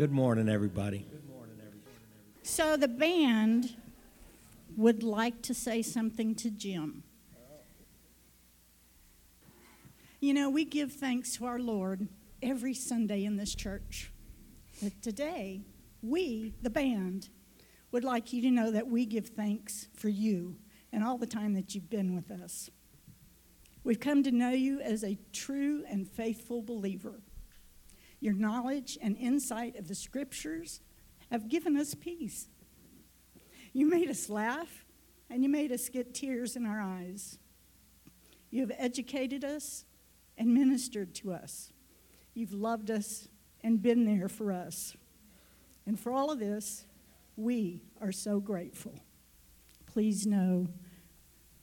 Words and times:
Good 0.00 0.12
morning, 0.12 0.48
everybody. 0.48 1.04
So 2.42 2.78
the 2.78 2.88
band 2.88 3.76
would 4.74 5.02
like 5.02 5.42
to 5.42 5.52
say 5.52 5.82
something 5.82 6.34
to 6.36 6.50
Jim. 6.50 7.02
You 10.18 10.32
know, 10.32 10.48
we 10.48 10.64
give 10.64 10.90
thanks 10.90 11.36
to 11.36 11.44
our 11.44 11.58
Lord 11.58 12.08
every 12.42 12.72
Sunday 12.72 13.26
in 13.26 13.36
this 13.36 13.54
church. 13.54 14.10
But 14.82 15.02
today, 15.02 15.66
we, 16.00 16.54
the 16.62 16.70
band, 16.70 17.28
would 17.92 18.02
like 18.02 18.32
you 18.32 18.40
to 18.40 18.50
know 18.50 18.70
that 18.70 18.88
we 18.88 19.04
give 19.04 19.26
thanks 19.26 19.88
for 19.94 20.08
you 20.08 20.56
and 20.94 21.04
all 21.04 21.18
the 21.18 21.26
time 21.26 21.52
that 21.52 21.74
you've 21.74 21.90
been 21.90 22.14
with 22.14 22.30
us. 22.30 22.70
We've 23.84 24.00
come 24.00 24.22
to 24.22 24.32
know 24.32 24.48
you 24.48 24.80
as 24.80 25.04
a 25.04 25.18
true 25.34 25.84
and 25.86 26.08
faithful 26.08 26.62
believer. 26.62 27.20
Your 28.20 28.34
knowledge 28.34 28.98
and 29.00 29.16
insight 29.16 29.76
of 29.76 29.88
the 29.88 29.94
scriptures 29.94 30.80
have 31.30 31.48
given 31.48 31.76
us 31.76 31.94
peace. 31.94 32.48
You 33.72 33.88
made 33.88 34.10
us 34.10 34.28
laugh 34.28 34.84
and 35.30 35.42
you 35.42 35.48
made 35.48 35.72
us 35.72 35.88
get 35.88 36.14
tears 36.14 36.56
in 36.56 36.66
our 36.66 36.80
eyes. 36.80 37.38
You 38.50 38.62
have 38.62 38.72
educated 38.78 39.44
us 39.44 39.84
and 40.36 40.52
ministered 40.52 41.14
to 41.16 41.32
us. 41.32 41.72
You've 42.34 42.52
loved 42.52 42.90
us 42.90 43.28
and 43.62 43.80
been 43.80 44.04
there 44.04 44.28
for 44.28 44.52
us. 44.52 44.96
And 45.86 45.98
for 45.98 46.12
all 46.12 46.30
of 46.30 46.38
this, 46.38 46.84
we 47.36 47.82
are 48.00 48.12
so 48.12 48.40
grateful. 48.40 48.94
Please 49.86 50.26
know 50.26 50.68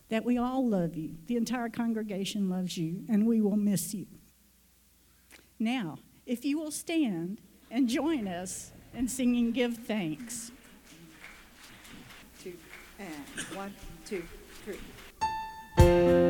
that 0.09 0.25
we 0.25 0.38
all 0.38 0.67
love 0.67 0.95
you. 0.95 1.16
The 1.27 1.35
entire 1.35 1.69
congregation 1.69 2.49
loves 2.49 2.77
you, 2.77 3.03
and 3.09 3.27
we 3.27 3.41
will 3.41 3.58
miss 3.58 3.94
you. 3.94 4.08
Now, 5.59 5.97
if 6.27 6.44
you 6.44 6.59
will 6.59 6.72
stand 6.72 7.39
and 7.72 7.88
join 7.88 8.28
us 8.28 8.72
in 8.94 9.08
singing 9.08 9.52
Give 9.52 9.75
Thanks. 9.75 10.52
Two, 12.44 12.53
and 13.00 13.45
one, 13.56 13.73
two, 14.06 14.23
three. 14.66 16.27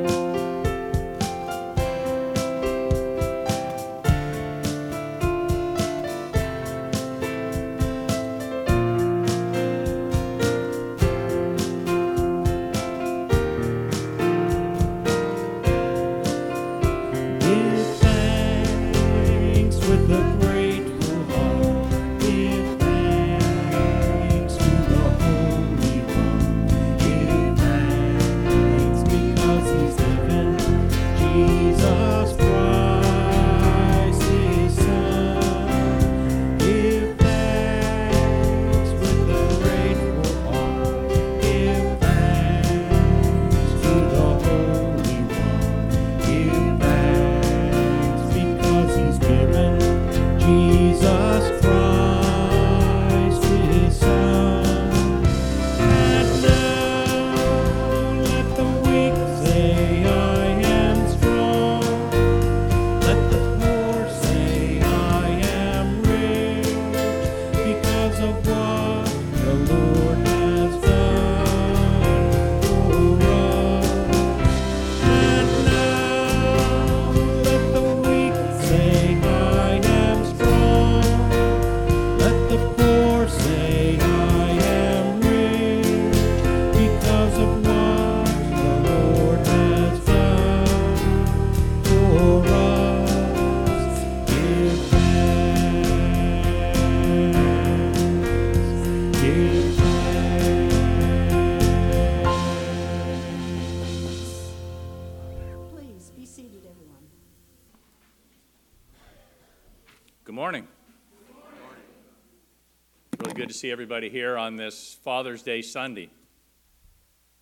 See 113.57 113.71
everybody 113.71 114.07
here 114.07 114.37
on 114.37 114.55
this 114.55 114.99
Father's 115.03 115.41
Day 115.41 115.63
Sunday. 115.63 116.11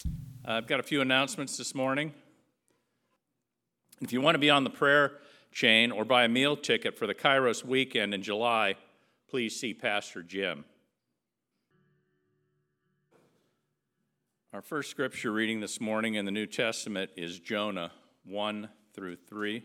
Uh, 0.05 0.53
I've 0.53 0.65
got 0.65 0.79
a 0.79 0.83
few 0.83 1.01
announcements 1.01 1.57
this 1.57 1.75
morning. 1.75 2.13
If 3.99 4.13
you 4.13 4.21
want 4.21 4.35
to 4.35 4.39
be 4.39 4.49
on 4.49 4.63
the 4.63 4.69
prayer 4.69 5.17
chain 5.51 5.91
or 5.91 6.05
buy 6.05 6.23
a 6.23 6.29
meal 6.29 6.55
ticket 6.55 6.97
for 6.97 7.05
the 7.05 7.13
Kairos 7.13 7.65
weekend 7.65 8.13
in 8.13 8.21
July, 8.21 8.75
please 9.29 9.59
see 9.59 9.73
Pastor 9.73 10.23
Jim. 10.23 10.63
Our 14.53 14.61
first 14.61 14.89
scripture 14.89 15.33
reading 15.33 15.59
this 15.59 15.81
morning 15.81 16.15
in 16.15 16.23
the 16.23 16.31
New 16.31 16.47
Testament 16.47 17.11
is 17.17 17.41
Jonah 17.41 17.91
1 18.23 18.69
through 18.93 19.17
3. 19.17 19.63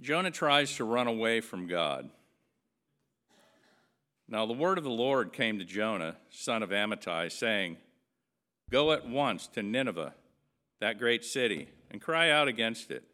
Jonah 0.00 0.30
tries 0.30 0.76
to 0.76 0.84
run 0.84 1.08
away 1.08 1.40
from 1.40 1.66
God. 1.66 2.08
Now 4.32 4.46
the 4.46 4.54
word 4.54 4.78
of 4.78 4.84
the 4.84 4.88
Lord 4.90 5.34
came 5.34 5.58
to 5.58 5.64
Jonah, 5.64 6.16
son 6.30 6.62
of 6.62 6.70
Amittai, 6.70 7.30
saying, 7.30 7.76
Go 8.70 8.92
at 8.92 9.06
once 9.06 9.46
to 9.48 9.62
Nineveh, 9.62 10.14
that 10.80 10.98
great 10.98 11.22
city, 11.22 11.68
and 11.90 12.00
cry 12.00 12.30
out 12.30 12.48
against 12.48 12.90
it, 12.90 13.04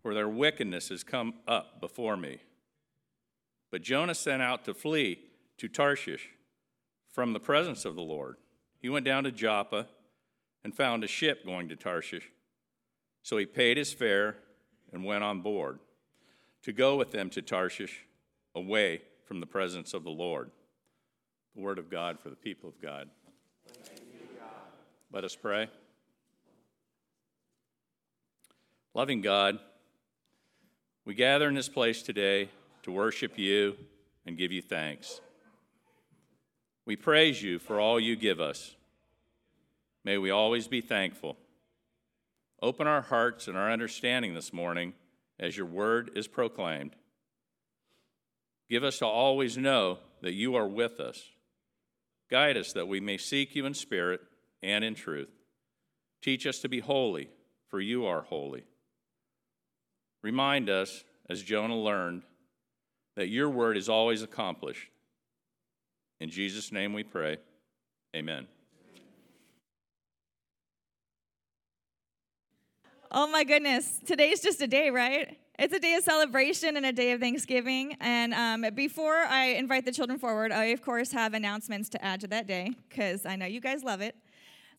for 0.00 0.14
their 0.14 0.30
wickedness 0.30 0.88
has 0.88 1.04
come 1.04 1.34
up 1.46 1.82
before 1.82 2.16
me. 2.16 2.38
But 3.70 3.82
Jonah 3.82 4.14
sent 4.14 4.40
out 4.40 4.64
to 4.64 4.72
flee 4.72 5.18
to 5.58 5.68
Tarshish 5.68 6.30
from 7.10 7.34
the 7.34 7.38
presence 7.38 7.84
of 7.84 7.94
the 7.94 8.00
Lord. 8.00 8.36
He 8.80 8.88
went 8.88 9.04
down 9.04 9.24
to 9.24 9.32
Joppa 9.32 9.86
and 10.64 10.74
found 10.74 11.04
a 11.04 11.08
ship 11.08 11.44
going 11.44 11.68
to 11.68 11.76
Tarshish. 11.76 12.30
So 13.22 13.36
he 13.36 13.44
paid 13.44 13.76
his 13.76 13.92
fare 13.92 14.36
and 14.94 15.04
went 15.04 15.24
on 15.24 15.42
board 15.42 15.80
to 16.62 16.72
go 16.72 16.96
with 16.96 17.10
them 17.10 17.28
to 17.28 17.42
Tarshish 17.42 18.06
away 18.54 19.02
from 19.24 19.40
the 19.40 19.46
presence 19.46 19.94
of 19.94 20.04
the 20.04 20.10
Lord. 20.10 20.50
The 21.54 21.62
word 21.62 21.78
of 21.78 21.90
God 21.90 22.18
for 22.18 22.30
the 22.30 22.36
people 22.36 22.68
of 22.68 22.80
God. 22.80 23.08
Let 25.12 25.24
us 25.24 25.36
pray. 25.36 25.68
Loving 28.94 29.20
God, 29.20 29.58
we 31.04 31.14
gather 31.14 31.48
in 31.48 31.54
this 31.54 31.68
place 31.68 32.02
today 32.02 32.48
to 32.82 32.92
worship 32.92 33.38
you 33.38 33.76
and 34.26 34.36
give 34.36 34.52
you 34.52 34.62
thanks. 34.62 35.20
We 36.84 36.96
praise 36.96 37.42
you 37.42 37.58
for 37.58 37.80
all 37.80 37.98
you 37.98 38.16
give 38.16 38.40
us. 38.40 38.74
May 40.04 40.18
we 40.18 40.30
always 40.30 40.68
be 40.68 40.80
thankful. 40.80 41.36
Open 42.60 42.86
our 42.86 43.02
hearts 43.02 43.48
and 43.48 43.56
our 43.56 43.70
understanding 43.70 44.34
this 44.34 44.52
morning 44.52 44.94
as 45.38 45.56
your 45.56 45.66
word 45.66 46.10
is 46.14 46.28
proclaimed. 46.28 46.96
Give 48.72 48.84
us 48.84 49.00
to 49.00 49.06
always 49.06 49.58
know 49.58 49.98
that 50.22 50.32
you 50.32 50.54
are 50.54 50.66
with 50.66 50.98
us. 50.98 51.28
Guide 52.30 52.56
us 52.56 52.72
that 52.72 52.88
we 52.88 53.00
may 53.00 53.18
seek 53.18 53.54
you 53.54 53.66
in 53.66 53.74
spirit 53.74 54.22
and 54.62 54.82
in 54.82 54.94
truth. 54.94 55.28
Teach 56.22 56.46
us 56.46 56.60
to 56.60 56.70
be 56.70 56.80
holy, 56.80 57.28
for 57.68 57.82
you 57.82 58.06
are 58.06 58.22
holy. 58.22 58.64
Remind 60.22 60.70
us, 60.70 61.04
as 61.28 61.42
Jonah 61.42 61.78
learned, 61.78 62.22
that 63.14 63.28
your 63.28 63.50
word 63.50 63.76
is 63.76 63.90
always 63.90 64.22
accomplished. 64.22 64.88
In 66.18 66.30
Jesus' 66.30 66.72
name 66.72 66.94
we 66.94 67.02
pray. 67.02 67.36
Amen. 68.16 68.46
Oh 73.10 73.26
my 73.26 73.44
goodness. 73.44 74.00
Today's 74.06 74.40
just 74.40 74.62
a 74.62 74.66
day, 74.66 74.88
right? 74.88 75.36
It's 75.58 75.74
a 75.74 75.78
day 75.78 75.94
of 75.94 76.02
celebration 76.02 76.78
and 76.78 76.86
a 76.86 76.92
day 76.92 77.12
of 77.12 77.20
Thanksgiving. 77.20 77.94
And 78.00 78.32
um, 78.32 78.74
before 78.74 79.16
I 79.16 79.48
invite 79.48 79.84
the 79.84 79.92
children 79.92 80.18
forward, 80.18 80.50
I, 80.50 80.66
of 80.66 80.80
course, 80.80 81.12
have 81.12 81.34
announcements 81.34 81.90
to 81.90 82.02
add 82.02 82.22
to 82.22 82.26
that 82.28 82.46
day 82.46 82.74
because 82.88 83.26
I 83.26 83.36
know 83.36 83.44
you 83.44 83.60
guys 83.60 83.84
love 83.84 84.00
it. 84.00 84.16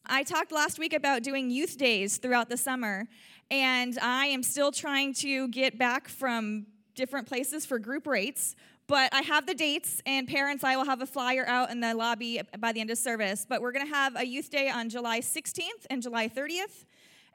I 0.04 0.24
talked 0.24 0.52
last 0.52 0.80
week 0.80 0.94
about 0.94 1.22
doing 1.22 1.52
youth 1.52 1.78
days 1.78 2.18
throughout 2.18 2.50
the 2.50 2.58
summer, 2.58 3.08
and 3.52 4.00
I 4.00 4.26
am 4.26 4.42
still 4.42 4.72
trying 4.72 5.14
to 5.16 5.48
get 5.50 5.78
back 5.78 6.08
from 6.08 6.66
different 6.96 7.28
places 7.28 7.68
for 7.68 7.78
group 7.78 8.08
rates. 8.08 8.56
But 8.88 9.14
I 9.14 9.22
have 9.22 9.46
the 9.46 9.54
dates, 9.54 10.02
and 10.08 10.28
parents, 10.28 10.64
I 10.64 10.76
will 10.76 10.86
have 10.86 11.02
a 11.02 11.06
flyer 11.06 11.46
out 11.48 11.70
in 11.70 11.82
the 11.82 11.94
lobby 11.94 12.42
by 12.58 12.74
the 12.74 12.82
end 12.82 12.90
of 12.90 12.98
service. 12.98 13.46
But 13.48 13.62
we're 13.62 13.72
going 13.72 13.86
to 13.86 13.94
have 13.94 14.16
a 14.16 14.26
youth 14.26 14.50
day 14.50 14.70
on 14.70 14.90
July 14.90 15.20
16th 15.22 15.86
and 15.92 16.02
July 16.02 16.28
30th 16.28 16.86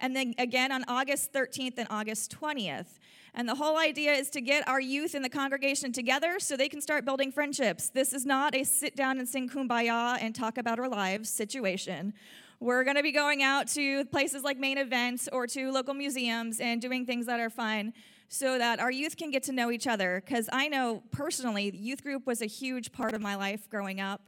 and 0.00 0.14
then 0.14 0.35
again 0.38 0.73
on 0.73 0.85
August 0.88 1.32
13th 1.32 1.75
and 1.79 1.87
August 1.90 2.35
20th. 2.40 2.99
And 3.38 3.49
the 3.49 3.55
whole 3.55 3.79
idea 3.79 4.14
is 4.14 4.31
to 4.31 4.40
get 4.40 4.67
our 4.67 4.81
youth 4.81 5.14
in 5.14 5.23
the 5.23 5.29
congregation 5.29 5.93
together 5.93 6.40
so 6.40 6.56
they 6.56 6.69
can 6.69 6.81
start 6.81 7.05
building 7.05 7.31
friendships. 7.31 7.88
This 7.88 8.12
is 8.12 8.26
not 8.26 8.52
a 8.52 8.64
sit 8.64 8.96
down 8.96 9.20
and 9.20 9.29
sing 9.29 9.49
kumbaya 9.49 10.19
and 10.20 10.35
talk 10.35 10.58
about 10.58 10.81
our 10.81 10.88
lives 10.88 11.31
situation. 11.31 12.14
We're 12.58 12.82
going 12.82 12.96
to 12.96 13.02
be 13.05 13.12
going 13.12 13.44
out 13.44 13.69
to 13.69 14.05
places 14.06 14.43
like 14.43 14.58
main 14.58 14.76
events 14.76 15.29
or 15.31 15.46
to 15.46 15.70
local 15.70 15.94
museums 15.94 16.58
and 16.58 16.82
doing 16.82 17.06
things 17.06 17.26
that 17.26 17.38
are 17.38 17.49
fun 17.49 17.93
so 18.29 18.58
that 18.58 18.81
our 18.81 18.90
youth 18.90 19.17
can 19.17 19.31
get 19.31 19.44
to 19.44 19.52
know 19.52 19.70
each 19.70 19.87
other. 19.87 20.20
Because 20.26 20.49
I 20.52 20.67
know 20.67 21.05
personally, 21.12 21.70
youth 21.73 22.02
group 22.02 22.26
was 22.26 22.43
a 22.43 22.46
huge 22.46 22.90
part 22.90 23.14
of 23.14 23.20
my 23.20 23.37
life 23.37 23.70
growing 23.70 24.00
up. 24.00 24.20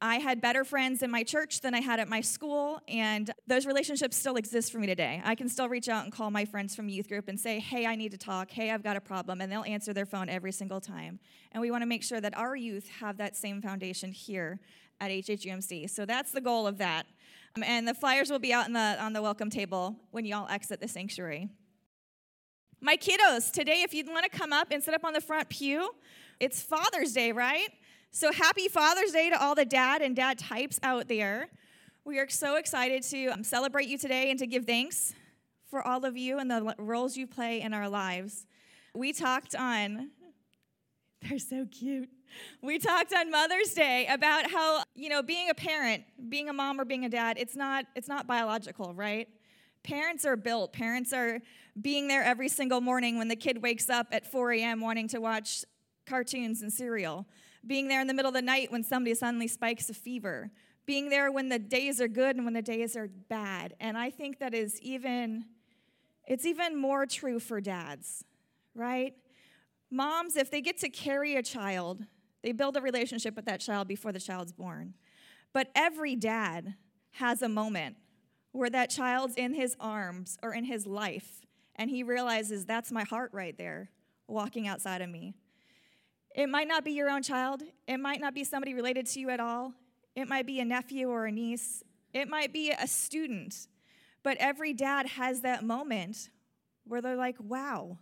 I 0.00 0.16
had 0.16 0.42
better 0.42 0.62
friends 0.62 1.02
in 1.02 1.10
my 1.10 1.22
church 1.22 1.62
than 1.62 1.74
I 1.74 1.80
had 1.80 2.00
at 2.00 2.08
my 2.08 2.20
school, 2.20 2.80
and 2.86 3.30
those 3.46 3.64
relationships 3.64 4.16
still 4.16 4.36
exist 4.36 4.70
for 4.70 4.78
me 4.78 4.86
today. 4.86 5.22
I 5.24 5.34
can 5.34 5.48
still 5.48 5.70
reach 5.70 5.88
out 5.88 6.04
and 6.04 6.12
call 6.12 6.30
my 6.30 6.44
friends 6.44 6.76
from 6.76 6.90
youth 6.90 7.08
group 7.08 7.28
and 7.28 7.40
say, 7.40 7.60
Hey, 7.60 7.86
I 7.86 7.96
need 7.96 8.10
to 8.10 8.18
talk. 8.18 8.50
Hey, 8.50 8.70
I've 8.70 8.82
got 8.82 8.96
a 8.96 9.00
problem. 9.00 9.40
And 9.40 9.50
they'll 9.50 9.64
answer 9.64 9.94
their 9.94 10.04
phone 10.04 10.28
every 10.28 10.52
single 10.52 10.82
time. 10.82 11.18
And 11.52 11.62
we 11.62 11.70
want 11.70 11.80
to 11.80 11.86
make 11.86 12.02
sure 12.02 12.20
that 12.20 12.36
our 12.36 12.54
youth 12.54 12.88
have 13.00 13.16
that 13.16 13.36
same 13.36 13.62
foundation 13.62 14.12
here 14.12 14.60
at 15.00 15.10
HHUMC. 15.10 15.88
So 15.88 16.04
that's 16.04 16.30
the 16.30 16.42
goal 16.42 16.66
of 16.66 16.76
that. 16.78 17.06
Um, 17.56 17.62
and 17.62 17.88
the 17.88 17.94
flyers 17.94 18.30
will 18.30 18.38
be 18.38 18.52
out 18.52 18.70
the, 18.70 19.02
on 19.02 19.14
the 19.14 19.22
welcome 19.22 19.48
table 19.48 19.96
when 20.10 20.26
you 20.26 20.36
all 20.36 20.46
exit 20.50 20.80
the 20.80 20.88
sanctuary. 20.88 21.48
My 22.82 22.98
kiddos, 22.98 23.50
today, 23.50 23.80
if 23.82 23.94
you'd 23.94 24.08
want 24.08 24.30
to 24.30 24.38
come 24.38 24.52
up 24.52 24.68
and 24.70 24.82
sit 24.82 24.92
up 24.92 25.04
on 25.04 25.14
the 25.14 25.20
front 25.22 25.48
pew, 25.48 25.90
it's 26.38 26.60
Father's 26.60 27.14
Day, 27.14 27.32
right? 27.32 27.70
So 28.16 28.32
happy 28.32 28.68
Father's 28.68 29.12
Day 29.12 29.28
to 29.28 29.38
all 29.38 29.54
the 29.54 29.66
dad 29.66 30.00
and 30.00 30.16
dad 30.16 30.38
types 30.38 30.80
out 30.82 31.06
there. 31.06 31.48
We 32.06 32.18
are 32.18 32.26
so 32.30 32.56
excited 32.56 33.02
to 33.10 33.26
um, 33.26 33.44
celebrate 33.44 33.88
you 33.88 33.98
today 33.98 34.30
and 34.30 34.38
to 34.38 34.46
give 34.46 34.64
thanks 34.64 35.12
for 35.68 35.86
all 35.86 36.02
of 36.06 36.16
you 36.16 36.38
and 36.38 36.50
the 36.50 36.74
roles 36.78 37.18
you 37.18 37.26
play 37.26 37.60
in 37.60 37.74
our 37.74 37.90
lives. 37.90 38.46
We 38.94 39.12
talked 39.12 39.54
on, 39.54 40.12
they're 41.28 41.38
so 41.38 41.66
cute. 41.70 42.08
We 42.62 42.78
talked 42.78 43.12
on 43.12 43.30
Mother's 43.30 43.74
Day 43.74 44.06
about 44.06 44.50
how, 44.50 44.84
you 44.94 45.10
know, 45.10 45.22
being 45.22 45.50
a 45.50 45.54
parent, 45.54 46.02
being 46.30 46.48
a 46.48 46.54
mom 46.54 46.80
or 46.80 46.86
being 46.86 47.04
a 47.04 47.10
dad, 47.10 47.36
it's 47.38 47.54
not 47.54 47.84
it's 47.94 48.08
not 48.08 48.26
biological, 48.26 48.94
right? 48.94 49.28
Parents 49.82 50.24
are 50.24 50.36
built. 50.36 50.72
Parents 50.72 51.12
are 51.12 51.42
being 51.82 52.08
there 52.08 52.22
every 52.22 52.48
single 52.48 52.80
morning 52.80 53.18
when 53.18 53.28
the 53.28 53.36
kid 53.36 53.62
wakes 53.62 53.90
up 53.90 54.06
at 54.10 54.26
4 54.26 54.52
a.m. 54.52 54.80
wanting 54.80 55.06
to 55.08 55.20
watch 55.20 55.66
cartoons 56.06 56.62
and 56.62 56.72
cereal 56.72 57.26
being 57.66 57.88
there 57.88 58.00
in 58.00 58.06
the 58.06 58.14
middle 58.14 58.28
of 58.28 58.34
the 58.34 58.42
night 58.42 58.70
when 58.70 58.82
somebody 58.82 59.14
suddenly 59.14 59.48
spikes 59.48 59.90
a 59.90 59.94
fever, 59.94 60.50
being 60.84 61.08
there 61.08 61.32
when 61.32 61.48
the 61.48 61.58
days 61.58 62.00
are 62.00 62.08
good 62.08 62.36
and 62.36 62.44
when 62.44 62.54
the 62.54 62.62
days 62.62 62.96
are 62.96 63.08
bad. 63.28 63.74
And 63.80 63.98
I 63.98 64.10
think 64.10 64.38
that 64.38 64.54
is 64.54 64.80
even, 64.80 65.46
it's 66.26 66.46
even 66.46 66.76
more 66.80 67.06
true 67.06 67.40
for 67.40 67.60
dads, 67.60 68.24
right? 68.74 69.14
Moms, 69.90 70.36
if 70.36 70.50
they 70.50 70.60
get 70.60 70.78
to 70.78 70.88
carry 70.88 71.36
a 71.36 71.42
child, 71.42 72.04
they 72.42 72.52
build 72.52 72.76
a 72.76 72.80
relationship 72.80 73.34
with 73.34 73.46
that 73.46 73.60
child 73.60 73.88
before 73.88 74.12
the 74.12 74.20
child's 74.20 74.52
born. 74.52 74.94
But 75.52 75.70
every 75.74 76.16
dad 76.16 76.74
has 77.12 77.42
a 77.42 77.48
moment 77.48 77.96
where 78.52 78.70
that 78.70 78.90
child's 78.90 79.34
in 79.36 79.54
his 79.54 79.76
arms 79.80 80.38
or 80.42 80.54
in 80.54 80.64
his 80.64 80.86
life, 80.86 81.42
and 81.76 81.90
he 81.90 82.02
realizes 82.02 82.64
that's 82.64 82.92
my 82.92 83.04
heart 83.04 83.30
right 83.32 83.56
there 83.56 83.90
walking 84.28 84.66
outside 84.66 85.02
of 85.02 85.10
me. 85.10 85.34
It 86.36 86.50
might 86.50 86.68
not 86.68 86.84
be 86.84 86.92
your 86.92 87.08
own 87.08 87.22
child, 87.22 87.62
it 87.88 87.96
might 87.96 88.20
not 88.20 88.34
be 88.34 88.44
somebody 88.44 88.74
related 88.74 89.06
to 89.06 89.20
you 89.20 89.30
at 89.30 89.40
all, 89.40 89.72
it 90.14 90.28
might 90.28 90.46
be 90.46 90.60
a 90.60 90.66
nephew 90.66 91.08
or 91.08 91.24
a 91.24 91.32
niece, 91.32 91.82
it 92.12 92.28
might 92.28 92.52
be 92.52 92.70
a 92.70 92.86
student. 92.86 93.68
But 94.22 94.36
every 94.38 94.74
dad 94.74 95.06
has 95.06 95.40
that 95.40 95.64
moment 95.64 96.28
where 96.84 97.00
they're 97.00 97.16
like, 97.16 97.36
wow, 97.40 97.96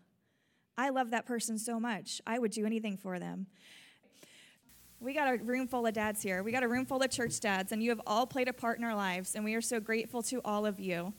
I 0.77 0.89
love 0.89 1.13
that 1.13 1.27
person 1.27 1.59
so 1.59 1.79
much. 1.79 2.21
I 2.27 2.41
would 2.41 2.51
do 2.51 2.67
anything 2.67 2.97
for 2.97 3.21
them. 3.21 3.47
We 4.99 5.15
got 5.15 5.33
a 5.33 5.37
room 5.37 5.69
full 5.69 5.87
of 5.87 5.95
dads 5.95 6.21
here. 6.21 6.43
We 6.43 6.51
got 6.51 6.65
a 6.65 6.69
room 6.69 6.87
full 6.87 7.03
of 7.03 7.11
church 7.11 7.39
dads, 7.39 7.71
and 7.71 7.83
you 7.85 7.91
have 7.91 8.01
all 8.05 8.27
played 8.27 8.49
a 8.49 8.53
part 8.53 8.79
in 8.79 8.85
our 8.85 8.97
lives, 8.97 9.37
and 9.37 9.45
we 9.45 9.55
are 9.55 9.61
so 9.61 9.79
grateful 9.79 10.23
to 10.25 10.41
all 10.45 10.67
of 10.67 10.81
you. 10.81 11.15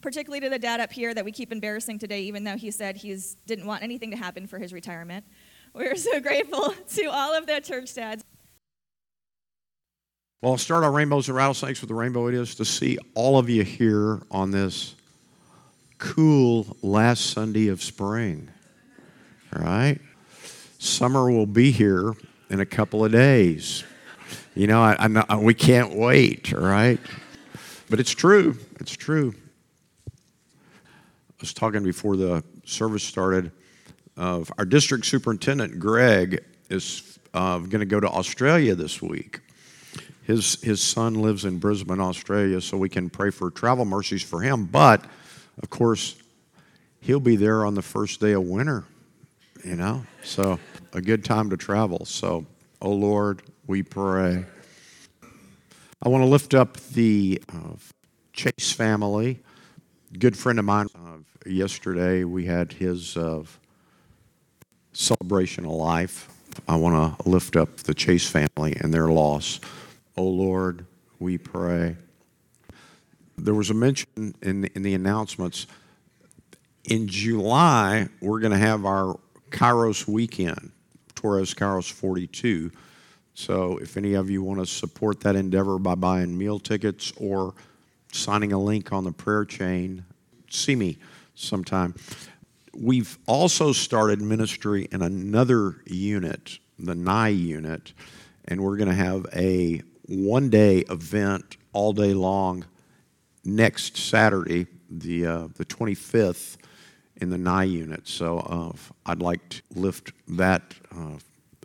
Particularly 0.00 0.40
to 0.40 0.50
the 0.50 0.58
dad 0.58 0.78
up 0.80 0.92
here 0.92 1.12
that 1.12 1.24
we 1.24 1.32
keep 1.32 1.50
embarrassing 1.50 1.98
today, 1.98 2.22
even 2.22 2.44
though 2.44 2.56
he 2.56 2.70
said 2.70 2.96
he 2.96 3.16
didn't 3.46 3.66
want 3.66 3.82
anything 3.82 4.10
to 4.12 4.16
happen 4.16 4.46
for 4.46 4.58
his 4.58 4.72
retirement. 4.72 5.24
We're 5.74 5.96
so 5.96 6.20
grateful 6.20 6.74
to 6.94 7.04
all 7.06 7.34
of 7.34 7.46
the 7.46 7.60
church 7.60 7.94
dads. 7.94 8.24
Well, 10.40 10.52
I'll 10.52 10.58
start 10.58 10.84
our 10.84 10.90
rainbows 10.90 11.28
and 11.28 11.36
rattlesnakes 11.36 11.80
with 11.80 11.88
the 11.88 11.94
rainbow. 11.94 12.26
It 12.26 12.34
is 12.34 12.56
to 12.56 12.64
see 12.64 12.98
all 13.14 13.38
of 13.38 13.48
you 13.48 13.62
here 13.62 14.20
on 14.30 14.50
this 14.50 14.96
cool 15.98 16.76
last 16.82 17.30
Sunday 17.30 17.68
of 17.68 17.80
spring. 17.80 18.50
All 19.54 19.62
right? 19.62 20.00
Summer 20.78 21.30
will 21.30 21.46
be 21.46 21.70
here 21.70 22.12
in 22.50 22.58
a 22.58 22.66
couple 22.66 23.04
of 23.04 23.12
days. 23.12 23.84
You 24.54 24.66
know, 24.66 24.82
I, 24.82 25.06
not, 25.06 25.40
we 25.40 25.54
can't 25.54 25.94
wait, 25.94 26.52
all 26.52 26.60
right? 26.60 26.98
But 27.88 28.00
it's 28.00 28.10
true. 28.10 28.58
It's 28.80 28.96
true. 28.96 29.34
I 30.08 31.34
was 31.40 31.54
talking 31.54 31.84
before 31.84 32.16
the 32.16 32.42
service 32.64 33.04
started 33.04 33.52
our 34.16 34.64
district 34.64 35.06
superintendent, 35.06 35.78
Greg, 35.78 36.44
is 36.70 37.18
uh, 37.34 37.58
going 37.58 37.80
to 37.80 37.86
go 37.86 38.00
to 38.00 38.08
Australia 38.08 38.74
this 38.74 39.00
week. 39.00 39.40
His, 40.24 40.60
his 40.62 40.80
son 40.80 41.14
lives 41.14 41.44
in 41.44 41.58
Brisbane, 41.58 42.00
Australia, 42.00 42.60
so 42.60 42.76
we 42.76 42.88
can 42.88 43.10
pray 43.10 43.30
for 43.30 43.50
travel 43.50 43.84
mercies 43.84 44.22
for 44.22 44.40
him. 44.40 44.66
But, 44.66 45.04
of 45.62 45.68
course, 45.68 46.16
he'll 47.00 47.20
be 47.20 47.36
there 47.36 47.66
on 47.66 47.74
the 47.74 47.82
first 47.82 48.20
day 48.20 48.32
of 48.32 48.44
winter, 48.44 48.84
you 49.64 49.74
know? 49.74 50.04
So, 50.22 50.60
a 50.92 51.00
good 51.00 51.24
time 51.24 51.50
to 51.50 51.56
travel. 51.56 52.04
So, 52.04 52.46
oh 52.80 52.92
Lord, 52.92 53.42
we 53.66 53.82
pray. 53.82 54.44
I 56.02 56.08
want 56.08 56.22
to 56.22 56.28
lift 56.28 56.54
up 56.54 56.76
the 56.76 57.42
uh, 57.52 57.74
Chase 58.32 58.72
family. 58.72 59.40
Good 60.18 60.36
friend 60.36 60.58
of 60.58 60.64
mine. 60.64 60.86
Uh, 60.94 61.18
yesterday, 61.48 62.24
we 62.24 62.44
had 62.44 62.72
his 62.72 63.16
uh, 63.16 63.42
celebration 64.92 65.64
of 65.64 65.72
life. 65.72 66.28
I 66.68 66.76
want 66.76 67.18
to 67.18 67.28
lift 67.28 67.56
up 67.56 67.78
the 67.78 67.94
Chase 67.94 68.28
family 68.28 68.76
and 68.80 68.92
their 68.92 69.08
loss. 69.08 69.60
Oh 70.16 70.24
Lord, 70.28 70.84
we 71.18 71.38
pray. 71.38 71.96
There 73.38 73.54
was 73.54 73.70
a 73.70 73.74
mention 73.74 74.34
in 74.42 74.62
the, 74.62 74.72
in 74.74 74.82
the 74.82 74.94
announcements. 74.94 75.66
In 76.84 77.08
July, 77.08 78.08
we're 78.20 78.40
going 78.40 78.52
to 78.52 78.58
have 78.58 78.84
our 78.84 79.18
Kairos 79.50 80.06
weekend, 80.06 80.72
Torres 81.14 81.54
Kairos 81.54 81.90
42. 81.90 82.70
So 83.34 83.78
if 83.78 83.96
any 83.96 84.14
of 84.14 84.28
you 84.28 84.42
want 84.42 84.60
to 84.60 84.66
support 84.66 85.20
that 85.20 85.36
endeavor 85.36 85.78
by 85.78 85.94
buying 85.94 86.36
meal 86.36 86.58
tickets 86.58 87.12
or 87.16 87.54
signing 88.12 88.52
a 88.52 88.58
link 88.58 88.92
on 88.92 89.04
the 89.04 89.12
prayer 89.12 89.44
chain, 89.44 90.04
see 90.50 90.76
me 90.76 90.98
sometime. 91.34 91.94
We've 92.76 93.18
also 93.26 93.72
started 93.72 94.22
ministry 94.22 94.88
in 94.90 95.02
another 95.02 95.82
unit, 95.86 96.58
the 96.78 96.94
NIE 96.94 97.28
unit, 97.28 97.92
and 98.46 98.62
we're 98.62 98.76
going 98.76 98.88
to 98.88 98.94
have 98.94 99.26
a 99.34 99.82
one 100.06 100.48
day 100.48 100.78
event 100.88 101.58
all 101.72 101.92
day 101.92 102.14
long 102.14 102.64
next 103.44 103.96
Saturday, 103.96 104.66
the, 104.90 105.26
uh, 105.26 105.48
the 105.56 105.64
25th, 105.64 106.56
in 107.20 107.30
the 107.30 107.38
NIE 107.38 107.64
unit. 107.64 108.08
So 108.08 108.38
uh, 108.38 108.72
I'd 109.06 109.20
like 109.22 109.48
to 109.50 109.62
lift 109.74 110.12
that 110.28 110.62
uh, 110.94 111.18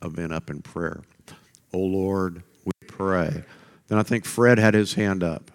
event 0.04 0.34
up 0.34 0.50
in 0.50 0.62
prayer. 0.62 1.02
Oh 1.74 1.80
Lord, 1.80 2.44
we 2.66 2.72
pray. 2.88 3.44
Then 3.88 3.98
I 3.98 4.04
think 4.04 4.26
Fred 4.26 4.60
had 4.60 4.74
his 4.74 4.94
hand 4.94 5.24
up. 5.24 5.52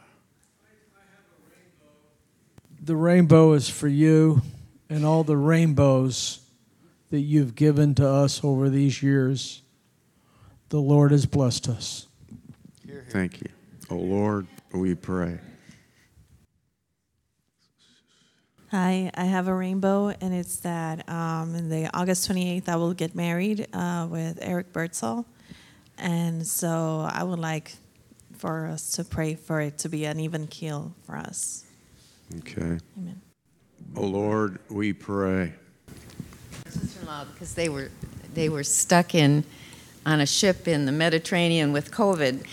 The 2.81 2.97
rainbow 2.97 3.53
is 3.53 3.69
for 3.69 3.87
you 3.87 4.43
and 4.93 5.07
all 5.07 5.25
the 5.25 5.37
rainbows 5.37 6.41
that 7.11 7.21
you've 7.21 7.55
given 7.55 7.95
to 7.95 8.07
us 8.07 8.45
over 8.45 8.69
these 8.69 9.03
years. 9.03 9.63
The 10.69 10.81
Lord 10.81 11.13
has 11.13 11.25
blessed 11.25 11.69
us. 11.69 12.07
Thank 13.09 13.41
you. 13.41 13.49
Oh 13.91 13.97
Lord, 13.97 14.47
we 14.73 14.95
pray. 14.95 15.39
Hi, 18.71 19.11
I 19.15 19.25
have 19.25 19.49
a 19.49 19.55
rainbow, 19.55 20.09
and 20.09 20.33
it's 20.33 20.57
that 20.61 21.07
um, 21.09 21.55
in 21.55 21.69
the 21.69 21.91
August 21.95 22.31
28th, 22.31 22.69
I 22.69 22.77
will 22.77 22.95
get 22.95 23.15
married 23.15 23.67
uh, 23.75 24.07
with 24.11 24.39
Eric 24.41 24.73
Birdsall. 24.73 25.27
And 25.99 26.47
so 26.47 27.07
I 27.11 27.23
would 27.23 27.39
like 27.39 27.75
for 28.39 28.67
us 28.67 28.93
to 28.93 29.05
pray 29.05 29.35
for 29.35 29.61
it 29.61 29.79
to 29.79 29.91
be 29.91 30.07
an 30.07 30.21
even 30.21 30.47
keel 30.47 30.95
for 31.05 31.17
us. 31.17 31.65
Okay. 32.39 32.79
Amen. 32.99 33.22
Oh 33.95 34.07
Lord, 34.07 34.59
we 34.71 34.93
pray. 34.93 35.53
sister-in-law 36.67 37.27
because 37.33 37.55
they 37.55 37.69
were 37.69 37.91
they 38.35 38.49
were 38.49 38.65
stuck 38.65 39.15
in 39.15 39.45
on 40.07 40.21
a 40.21 40.27
ship 40.27 40.67
in 40.67 40.87
the 40.87 40.93
Mediterranean 40.93 41.73
with 41.73 41.91
COVID 41.91 42.45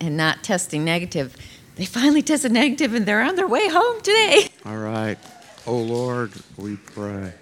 and 0.00 0.16
not 0.16 0.44
testing 0.44 0.84
negative. 0.84 1.36
They 1.76 1.84
finally 1.84 2.22
tested 2.22 2.52
negative 2.52 2.94
and 2.94 3.06
they're 3.06 3.22
on 3.22 3.34
their 3.34 3.48
way 3.48 3.68
home 3.68 4.00
today. 4.02 4.48
All 4.64 4.78
right. 4.78 5.18
Oh 5.66 5.78
Lord, 5.78 6.32
we 6.56 6.76
pray. 6.76 7.32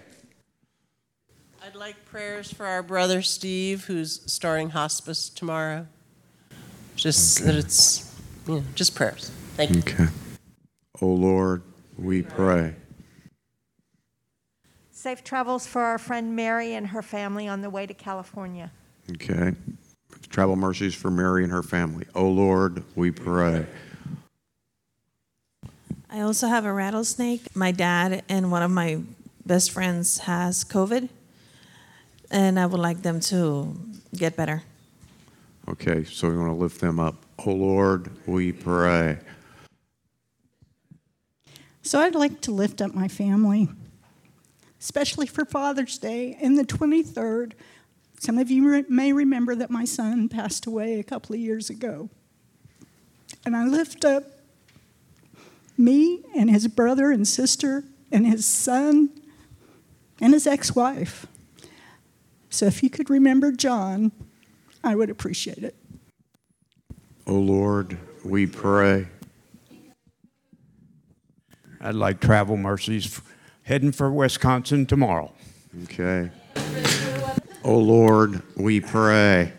I'd 1.62 1.74
like 1.74 2.02
prayers 2.06 2.52
for 2.52 2.66
our 2.66 2.82
brother 2.82 3.20
Steve, 3.20 3.84
who's 3.84 4.22
starting 4.26 4.70
hospice 4.70 5.28
tomorrow. 5.28 5.86
Just 6.96 7.44
that 7.44 7.54
it's, 7.54 8.14
you 8.46 8.56
know, 8.56 8.64
just 8.74 8.94
prayers. 8.94 9.30
Thank 9.56 9.74
you. 9.74 9.80
Okay. 9.80 10.06
Oh 11.02 11.08
Lord, 11.08 11.62
we 11.98 12.22
pray. 12.22 12.74
Safe 15.02 15.24
travels 15.24 15.66
for 15.66 15.82
our 15.82 15.98
friend 15.98 16.36
Mary 16.36 16.74
and 16.74 16.86
her 16.86 17.02
family 17.02 17.48
on 17.48 17.60
the 17.60 17.68
way 17.68 17.86
to 17.88 17.92
California. 17.92 18.70
Okay. 19.10 19.52
Travel 20.30 20.54
mercies 20.54 20.94
for 20.94 21.10
Mary 21.10 21.42
and 21.42 21.50
her 21.52 21.64
family. 21.64 22.06
Oh 22.14 22.28
Lord, 22.28 22.84
we 22.94 23.10
pray. 23.10 23.66
I 26.08 26.20
also 26.20 26.46
have 26.46 26.64
a 26.64 26.72
rattlesnake. 26.72 27.56
My 27.56 27.72
dad 27.72 28.22
and 28.28 28.52
one 28.52 28.62
of 28.62 28.70
my 28.70 29.00
best 29.44 29.72
friends 29.72 30.18
has 30.18 30.62
COVID, 30.62 31.08
and 32.30 32.60
I 32.60 32.66
would 32.66 32.78
like 32.78 33.02
them 33.02 33.18
to 33.22 33.74
get 34.14 34.36
better. 34.36 34.62
Okay, 35.68 36.04
so 36.04 36.30
we 36.30 36.38
want 36.38 36.50
to 36.50 36.54
lift 36.54 36.80
them 36.80 37.00
up. 37.00 37.16
Oh 37.44 37.50
Lord, 37.50 38.08
we 38.28 38.52
pray. 38.52 39.18
So 41.82 41.98
I'd 41.98 42.14
like 42.14 42.40
to 42.42 42.52
lift 42.52 42.80
up 42.80 42.94
my 42.94 43.08
family, 43.08 43.68
especially 44.82 45.26
for 45.26 45.44
Father's 45.44 45.96
Day 45.96 46.36
and 46.42 46.58
the 46.58 46.64
23rd. 46.64 47.52
Some 48.18 48.36
of 48.36 48.50
you 48.50 48.68
re- 48.68 48.84
may 48.88 49.12
remember 49.12 49.54
that 49.54 49.70
my 49.70 49.84
son 49.84 50.28
passed 50.28 50.66
away 50.66 50.98
a 50.98 51.04
couple 51.04 51.36
of 51.36 51.40
years 51.40 51.70
ago. 51.70 52.10
And 53.46 53.56
I 53.56 53.64
lift 53.64 54.04
up 54.04 54.24
me 55.78 56.24
and 56.36 56.50
his 56.50 56.66
brother 56.66 57.12
and 57.12 57.26
sister 57.26 57.84
and 58.10 58.26
his 58.26 58.44
son 58.44 59.10
and 60.20 60.32
his 60.32 60.48
ex 60.48 60.74
wife. 60.74 61.26
So 62.50 62.66
if 62.66 62.82
you 62.82 62.90
could 62.90 63.08
remember 63.08 63.52
John, 63.52 64.10
I 64.82 64.96
would 64.96 65.10
appreciate 65.10 65.62
it. 65.62 65.76
Oh 67.28 67.38
Lord, 67.38 67.98
we 68.24 68.48
pray. 68.48 69.06
I'd 71.80 71.94
like 71.94 72.20
travel 72.20 72.56
mercies 72.56 73.06
f- 73.06 73.31
heading 73.64 73.92
for 73.92 74.10
Wisconsin 74.10 74.86
tomorrow. 74.86 75.32
Okay. 75.84 76.30
Oh 77.64 77.78
Lord, 77.78 78.42
we 78.56 78.80
pray. 78.80 79.52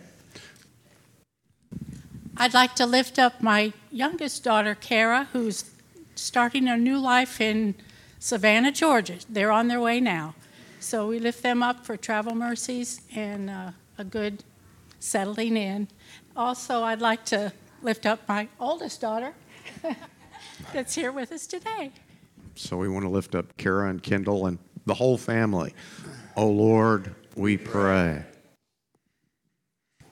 I'd 2.36 2.54
like 2.54 2.76
to 2.76 2.86
lift 2.86 3.20
up 3.20 3.42
my 3.42 3.74
youngest 3.92 4.44
daughter, 4.44 4.76
Kara, 4.76 5.30
who's 5.34 5.72
starting 6.16 6.68
a 6.68 6.76
new 6.76 6.98
life 6.98 7.40
in 7.40 7.76
Savannah, 8.20 8.72
Georgia. 8.72 9.18
They're 9.30 9.52
on 9.52 9.68
their 9.68 9.80
way 9.80 10.00
now. 10.00 10.36
So 10.80 11.08
we 11.08 11.20
lift 11.20 11.44
them 11.44 11.64
up 11.64 11.86
for 11.86 11.96
travel 11.96 12.36
mercies 12.36 13.02
and 13.16 13.50
uh, 13.50 13.72
a 13.98 14.04
good 14.04 14.44
settling 15.00 15.56
in. 15.56 15.88
Also, 16.36 16.84
I'd 16.84 17.02
like 17.02 17.24
to 17.26 17.54
lift 17.82 18.06
up 18.06 18.28
my 18.28 18.48
oldest 18.60 19.02
daughter 19.02 19.34
that's 20.74 20.96
here 20.96 21.12
with 21.12 21.32
us 21.32 21.48
today. 21.48 21.92
So 22.56 22.78
we 22.78 22.88
want 22.88 23.04
to 23.06 23.10
lift 23.10 23.36
up 23.36 23.58
Kara 23.58 23.90
and 23.90 24.02
Kendall 24.02 24.46
and 24.46 24.60
the 24.86 24.94
whole 24.94 25.18
family. 25.18 25.74
Oh 26.36 26.50
Lord, 26.50 27.14
we 27.36 27.58
pray. 27.58 28.26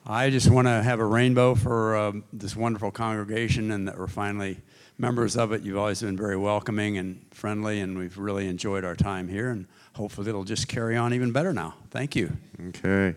I 0.04 0.30
just 0.30 0.50
want 0.50 0.66
to 0.66 0.82
have 0.82 0.98
a 0.98 1.04
rainbow 1.04 1.54
for 1.54 1.96
um, 1.96 2.24
this 2.32 2.56
wonderful 2.56 2.90
congregation 2.90 3.70
and 3.70 3.86
that 3.86 3.96
we're 3.96 4.08
finally 4.08 4.58
members 4.98 5.36
of 5.36 5.52
it. 5.52 5.62
You've 5.62 5.76
always 5.76 6.02
been 6.02 6.16
very 6.16 6.36
welcoming 6.36 6.98
and 6.98 7.24
friendly, 7.30 7.80
and 7.80 7.96
we've 7.96 8.18
really 8.18 8.48
enjoyed 8.48 8.84
our 8.84 8.96
time 8.96 9.28
here, 9.28 9.50
and 9.50 9.66
hopefully 9.94 10.28
it'll 10.28 10.44
just 10.44 10.66
carry 10.66 10.96
on 10.96 11.14
even 11.14 11.30
better 11.30 11.52
now. 11.52 11.74
Thank 11.90 12.16
you. 12.16 12.36
Okay. 12.68 13.14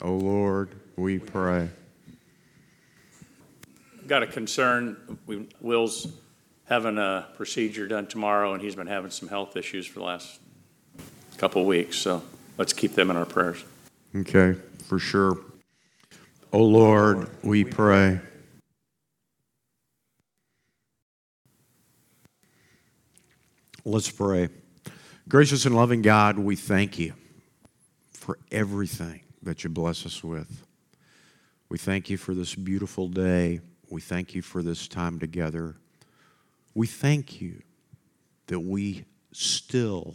Oh 0.00 0.14
Lord, 0.14 0.70
we 0.96 1.18
pray. 1.18 1.68
Got 4.06 4.22
a 4.22 4.26
concern. 4.28 5.18
We, 5.26 5.48
Will's 5.60 6.12
having 6.68 6.98
a 6.98 7.26
procedure 7.36 7.88
done 7.88 8.06
tomorrow, 8.06 8.52
and 8.52 8.62
he's 8.62 8.74
been 8.74 8.86
having 8.86 9.10
some 9.10 9.28
health 9.28 9.56
issues 9.56 9.86
for 9.86 10.00
the 10.00 10.04
last 10.04 10.38
couple 11.38 11.64
weeks. 11.64 11.96
So 11.96 12.22
let's 12.58 12.72
keep 12.72 12.94
them 12.94 13.10
in 13.10 13.16
our 13.16 13.24
prayers. 13.24 13.64
Okay, 14.14 14.54
for 14.86 14.98
sure. 14.98 15.38
Oh 16.52 16.64
Lord, 16.64 17.28
we 17.42 17.64
pray. 17.64 18.20
Let's 23.84 24.10
pray. 24.10 24.50
Gracious 25.28 25.64
and 25.64 25.74
loving 25.74 26.02
God, 26.02 26.38
we 26.38 26.56
thank 26.56 26.98
you 26.98 27.14
for 28.12 28.38
everything 28.50 29.20
that 29.42 29.64
you 29.64 29.70
bless 29.70 30.04
us 30.04 30.22
with. 30.22 30.64
We 31.70 31.78
thank 31.78 32.10
you 32.10 32.18
for 32.18 32.34
this 32.34 32.54
beautiful 32.54 33.08
day. 33.08 33.60
We 33.90 34.00
thank 34.02 34.34
you 34.34 34.42
for 34.42 34.62
this 34.62 34.88
time 34.88 35.18
together. 35.18 35.76
We 36.78 36.86
thank 36.86 37.40
you 37.40 37.60
that 38.46 38.60
we 38.60 39.04
still 39.32 40.14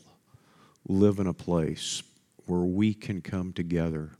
live 0.87 1.19
in 1.19 1.27
a 1.27 1.33
place 1.33 2.01
where 2.45 2.61
we 2.61 2.93
can 2.93 3.19
come 3.19 3.51
together 3.51 4.11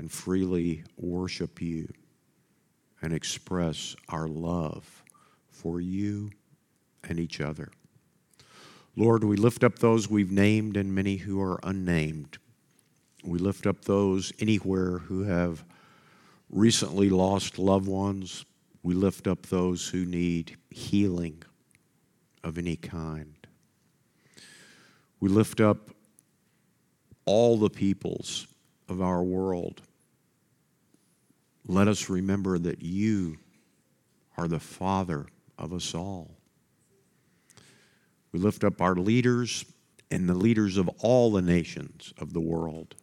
and 0.00 0.10
freely 0.10 0.82
worship 0.96 1.62
you 1.62 1.92
and 3.00 3.12
express 3.12 3.94
our 4.08 4.26
love 4.26 5.04
for 5.48 5.80
you 5.80 6.32
and 7.04 7.20
each 7.20 7.40
other. 7.40 7.70
Lord, 8.96 9.22
we 9.22 9.36
lift 9.36 9.62
up 9.62 9.78
those 9.78 10.10
we've 10.10 10.32
named 10.32 10.76
and 10.76 10.92
many 10.92 11.18
who 11.18 11.40
are 11.40 11.60
unnamed. 11.62 12.38
We 13.22 13.38
lift 13.38 13.64
up 13.64 13.84
those 13.84 14.32
anywhere 14.40 14.98
who 14.98 15.22
have 15.22 15.62
recently 16.50 17.10
lost 17.10 17.60
loved 17.60 17.86
ones. 17.86 18.44
We 18.84 18.92
lift 18.92 19.26
up 19.26 19.46
those 19.46 19.88
who 19.88 20.04
need 20.04 20.58
healing 20.68 21.42
of 22.44 22.58
any 22.58 22.76
kind. 22.76 23.34
We 25.20 25.30
lift 25.30 25.58
up 25.58 25.88
all 27.24 27.56
the 27.56 27.70
peoples 27.70 28.46
of 28.86 29.00
our 29.00 29.22
world. 29.22 29.80
Let 31.66 31.88
us 31.88 32.10
remember 32.10 32.58
that 32.58 32.82
you 32.82 33.38
are 34.36 34.48
the 34.48 34.60
Father 34.60 35.28
of 35.58 35.72
us 35.72 35.94
all. 35.94 36.36
We 38.32 38.38
lift 38.38 38.64
up 38.64 38.82
our 38.82 38.96
leaders 38.96 39.64
and 40.10 40.28
the 40.28 40.34
leaders 40.34 40.76
of 40.76 40.90
all 40.98 41.32
the 41.32 41.40
nations 41.40 42.12
of 42.18 42.34
the 42.34 42.40
world 42.40 42.96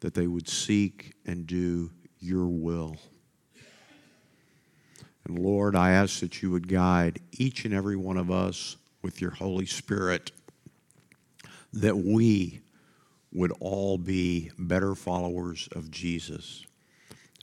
that 0.00 0.14
they 0.14 0.26
would 0.26 0.48
seek 0.48 1.12
and 1.24 1.46
do 1.46 1.92
your 2.18 2.48
will. 2.48 2.96
And 5.28 5.38
Lord, 5.38 5.76
I 5.76 5.90
ask 5.90 6.20
that 6.20 6.42
you 6.42 6.50
would 6.50 6.68
guide 6.68 7.20
each 7.32 7.66
and 7.66 7.74
every 7.74 7.96
one 7.96 8.16
of 8.16 8.30
us 8.30 8.76
with 9.02 9.20
your 9.20 9.30
Holy 9.32 9.66
Spirit, 9.66 10.32
that 11.74 11.98
we 11.98 12.62
would 13.32 13.52
all 13.60 13.98
be 13.98 14.50
better 14.58 14.94
followers 14.94 15.68
of 15.72 15.90
Jesus. 15.90 16.64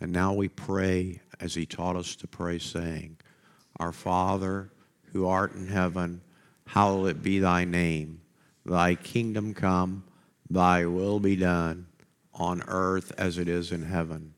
And 0.01 0.11
now 0.11 0.33
we 0.33 0.49
pray 0.49 1.21
as 1.39 1.53
he 1.53 1.67
taught 1.67 1.95
us 1.95 2.15
to 2.17 2.27
pray, 2.27 2.57
saying, 2.57 3.17
Our 3.79 3.91
Father, 3.91 4.71
who 5.13 5.27
art 5.27 5.53
in 5.53 5.67
heaven, 5.67 6.21
hallowed 6.65 7.21
be 7.21 7.39
thy 7.39 7.65
name. 7.65 8.21
Thy 8.65 8.95
kingdom 8.95 9.53
come, 9.53 10.03
thy 10.49 10.85
will 10.85 11.19
be 11.19 11.35
done, 11.35 11.85
on 12.33 12.63
earth 12.67 13.13
as 13.17 13.37
it 13.37 13.47
is 13.47 13.71
in 13.71 13.83
heaven. 13.83 14.33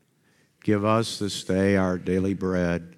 Give 0.62 0.84
us 0.84 1.18
this 1.18 1.42
day 1.44 1.76
our 1.76 1.96
daily 1.96 2.34
bread, 2.34 2.97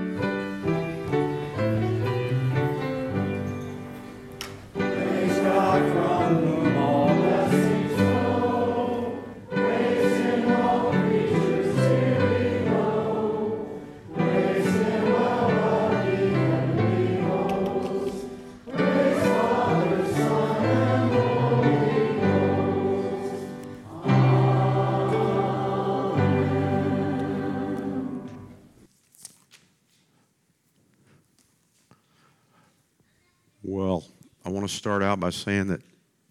To 34.71 34.77
start 34.77 35.03
out 35.03 35.19
by 35.19 35.29
saying 35.29 35.67
that 35.67 35.81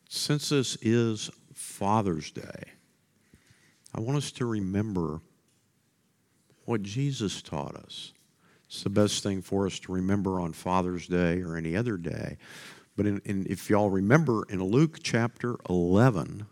since 0.09 0.49
this 0.49 0.77
is 0.81 1.31
Father's 1.55 2.31
Day, 2.31 2.73
I 3.95 4.01
want 4.01 4.17
us 4.19 4.31
to 4.33 4.47
remember 4.47 5.21
what 6.65 6.83
Jesus 6.83 7.43
taught 7.43 7.77
us. 7.77 8.13
It's 8.67 8.83
the 8.83 8.91
best 8.91 9.23
thing 9.23 9.43
for 9.43 9.67
us 9.67 9.79
to 9.81 9.93
remember 9.93 10.41
on 10.41 10.53
Father's 10.53 11.07
Day 11.07 11.43
or 11.43 11.57
any 11.57 11.77
other 11.77 11.97
day. 11.97 12.39
But 12.97 13.07
in, 13.07 13.21
in, 13.25 13.47
if 13.49 13.69
y'all 13.69 13.91
remember 13.91 14.45
in 14.49 14.63
Luke 14.63 14.99
chapter 15.03 15.57
11, 15.69 16.47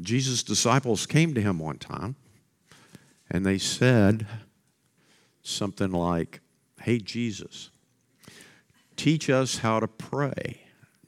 Jesus' 0.00 0.42
disciples 0.42 1.06
came 1.06 1.34
to 1.34 1.40
him 1.40 1.58
one 1.58 1.78
time 1.78 2.16
and 3.30 3.44
they 3.44 3.58
said 3.58 4.26
something 5.42 5.92
like, 5.92 6.40
Hey, 6.80 6.98
Jesus, 6.98 7.70
teach 8.96 9.30
us 9.30 9.58
how 9.58 9.80
to 9.80 9.88
pray. 9.88 10.63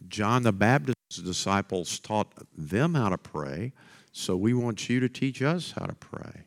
John 0.09 0.43
the 0.43 0.53
Baptist's 0.53 1.23
disciples 1.23 1.99
taught 1.99 2.29
them 2.57 2.95
how 2.95 3.09
to 3.09 3.19
pray, 3.19 3.73
so 4.13 4.37
we 4.37 4.55
want 4.55 4.89
you 4.89 5.01
to 5.01 5.09
teach 5.09 5.43
us 5.43 5.75
how 5.79 5.87
to 5.87 5.95
pray. 5.95 6.45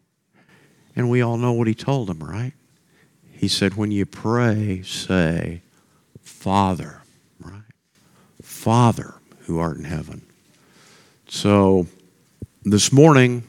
And 0.96 1.10
we 1.10 1.22
all 1.22 1.38
know 1.38 1.54
what 1.54 1.68
he 1.68 1.76
told 1.76 2.08
them, 2.08 2.20
right? 2.20 2.54
He 3.32 3.48
said, 3.48 3.76
When 3.76 3.92
you 3.92 4.06
pray, 4.06 4.82
say, 4.84 5.62
Father, 6.22 7.02
right? 7.40 7.62
Father 8.42 9.16
who 9.46 9.60
art 9.60 9.78
in 9.78 9.86
heaven. 9.86 10.22
So 11.28 11.88
this 12.64 12.92
morning, 12.92 13.44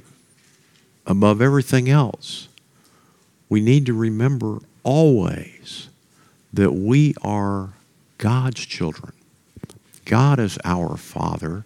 above 1.07 1.43
everything 1.43 1.88
else, 1.88 2.49
we 3.49 3.61
need 3.61 3.87
to 3.87 3.93
remember 3.93 4.61
always 4.83 5.88
that 6.52 6.73
we 6.73 7.14
are 7.23 7.71
God's 8.19 8.64
children. 8.64 9.12
God 10.11 10.40
is 10.40 10.59
our 10.64 10.97
Father, 10.97 11.64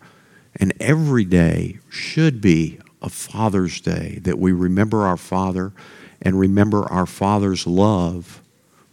and 0.56 0.74
every 0.78 1.24
day 1.24 1.78
should 1.88 2.42
be 2.42 2.78
a 3.00 3.08
Father's 3.08 3.80
Day 3.80 4.18
that 4.20 4.38
we 4.38 4.52
remember 4.52 5.06
our 5.06 5.16
Father 5.16 5.72
and 6.20 6.38
remember 6.38 6.84
our 6.92 7.06
Father's 7.06 7.66
love 7.66 8.42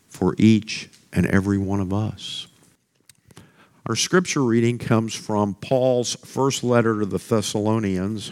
for 0.07 0.35
each 0.37 0.89
and 1.11 1.25
every 1.25 1.57
one 1.57 1.81
of 1.81 1.91
us. 1.91 2.47
Our 3.85 3.97
scripture 3.97 4.41
reading 4.41 4.77
comes 4.77 5.13
from 5.13 5.55
Paul's 5.55 6.15
first 6.23 6.63
letter 6.63 7.01
to 7.01 7.05
the 7.05 7.17
Thessalonians, 7.17 8.31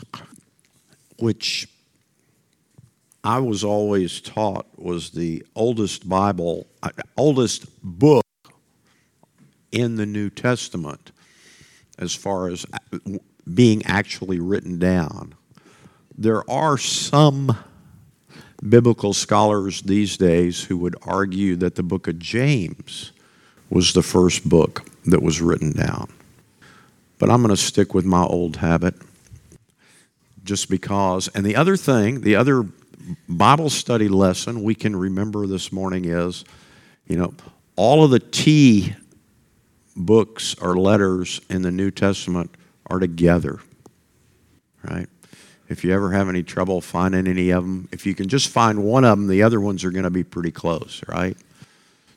which 1.17 1.67
I 3.25 3.39
was 3.39 3.65
always 3.65 4.21
taught 4.21 4.67
was 4.79 5.09
the 5.09 5.45
oldest 5.53 6.07
Bible, 6.07 6.67
uh, 6.81 6.91
oldest 7.17 7.67
book 7.83 8.23
in 9.71 9.95
the 9.95 10.05
New 10.05 10.29
Testament 10.29 11.11
as 11.97 12.15
far 12.15 12.47
as 12.47 12.65
being 13.51 13.85
actually 13.85 14.39
written 14.39 14.79
down. 14.79 15.35
There 16.17 16.49
are 16.49 16.77
some 16.77 17.57
biblical 18.67 19.13
scholars 19.13 19.81
these 19.81 20.17
days 20.17 20.63
who 20.63 20.77
would 20.77 20.95
argue 21.03 21.55
that 21.57 21.75
the 21.75 21.83
book 21.83 22.07
of 22.07 22.19
James 22.19 23.11
was 23.69 23.93
the 23.93 24.03
first 24.03 24.47
book 24.47 24.85
that 25.05 25.21
was 25.21 25.41
written 25.41 25.71
down. 25.71 26.09
But 27.19 27.29
I'm 27.29 27.41
going 27.41 27.55
to 27.55 27.61
stick 27.61 27.93
with 27.93 28.05
my 28.05 28.23
old 28.23 28.57
habit 28.57 28.95
just 30.43 30.69
because. 30.69 31.27
And 31.29 31.45
the 31.45 31.55
other 31.55 31.77
thing, 31.77 32.21
the 32.21 32.35
other 32.35 32.65
Bible 33.27 33.69
study 33.69 34.07
lesson 34.07 34.63
we 34.63 34.75
can 34.75 34.95
remember 34.95 35.47
this 35.47 35.71
morning 35.71 36.05
is, 36.05 36.43
you 37.07 37.17
know, 37.17 37.33
all 37.75 38.03
of 38.03 38.11
the 38.11 38.19
T 38.19 38.95
books 39.99 40.55
or 40.55 40.77
letters 40.77 41.41
in 41.49 41.61
the 41.61 41.71
New 41.71 41.91
Testament 41.91 42.55
are 42.87 42.99
together, 42.99 43.59
right? 44.83 45.07
If 45.67 45.83
you 45.83 45.93
ever 45.93 46.11
have 46.11 46.29
any 46.29 46.41
trouble 46.41 46.81
finding 46.81 47.27
any 47.27 47.51
of 47.51 47.63
them, 47.63 47.87
if 47.91 48.05
you 48.05 48.15
can 48.15 48.27
just 48.27 48.47
find 48.47 48.83
one 48.83 49.03
of 49.03 49.19
them, 49.19 49.27
the 49.27 49.43
other 49.43 49.59
ones 49.59 49.83
are 49.83 49.91
going 49.91 50.05
to 50.05 50.09
be 50.09 50.23
pretty 50.23 50.51
close, 50.51 51.03
right? 51.07 51.37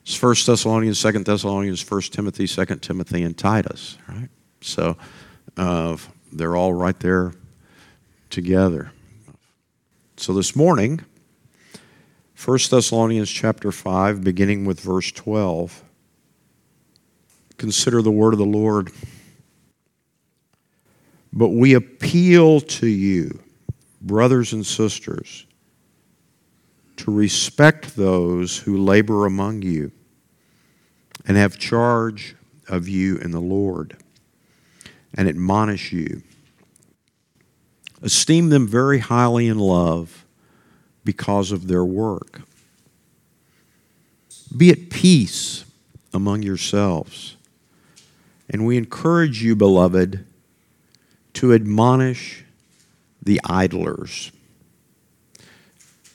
It's 0.01 0.15
First 0.15 0.47
Thessalonians, 0.47 0.97
Second 0.97 1.25
Thessalonians, 1.25 1.81
First 1.81 2.13
Timothy, 2.13 2.47
Second 2.47 2.79
Timothy, 2.79 3.21
and 3.21 3.37
Titus, 3.37 3.97
right? 4.07 4.29
So 4.61 4.97
uh, 5.55 5.97
they're 6.31 6.55
all 6.55 6.73
right 6.73 6.99
there 6.99 7.33
together. 8.29 8.91
So 10.17 10.33
this 10.33 10.55
morning, 10.55 11.01
1 12.43 12.59
Thessalonians 12.71 13.29
chapter 13.29 13.71
5, 13.71 14.23
beginning 14.23 14.65
with 14.65 14.79
verse 14.79 15.11
12, 15.11 15.83
consider 17.57 18.01
the 18.01 18.11
word 18.11 18.33
of 18.33 18.39
the 18.39 18.45
Lord. 18.45 18.91
But 21.31 21.49
we 21.49 21.73
appeal 21.73 22.61
to 22.61 22.87
you, 22.87 23.41
brothers 24.01 24.53
and 24.53 24.65
sisters, 24.65 25.45
to 26.97 27.11
respect 27.11 27.95
those 27.95 28.57
who 28.57 28.77
labor 28.77 29.25
among 29.25 29.61
you 29.61 29.91
and 31.25 31.37
have 31.37 31.57
charge 31.57 32.35
of 32.67 32.87
you 32.87 33.17
in 33.17 33.31
the 33.31 33.41
Lord 33.41 33.97
and 35.15 35.27
admonish 35.27 35.91
you 35.91 36.21
Esteem 38.03 38.49
them 38.49 38.67
very 38.67 38.99
highly 38.99 39.47
in 39.47 39.57
love 39.57 40.25
because 41.05 41.53
of 41.53 41.67
their 41.67 41.85
work. 41.85 42.41
Be 44.55 44.71
at 44.71 44.89
peace 44.89 45.63
among 46.13 46.43
yourselves. 46.43 47.37
And 48.53 48.67
we 48.67 48.77
encourage 48.77 49.41
you, 49.41 49.55
beloved, 49.55 50.25
to 51.33 51.53
admonish 51.53 52.45
the 53.19 53.41
idlers, 53.43 54.31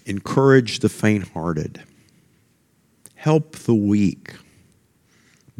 encourage 0.07 0.79
the 0.79 0.89
faint 0.89 1.29
hearted, 1.31 1.83
help 3.17 3.57
the 3.57 3.75
weak, 3.75 4.37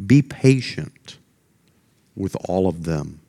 be 0.03 0.21
patient 0.21 1.17
with 2.15 2.37
all 2.45 2.69
of 2.69 2.85
them. 2.85 3.19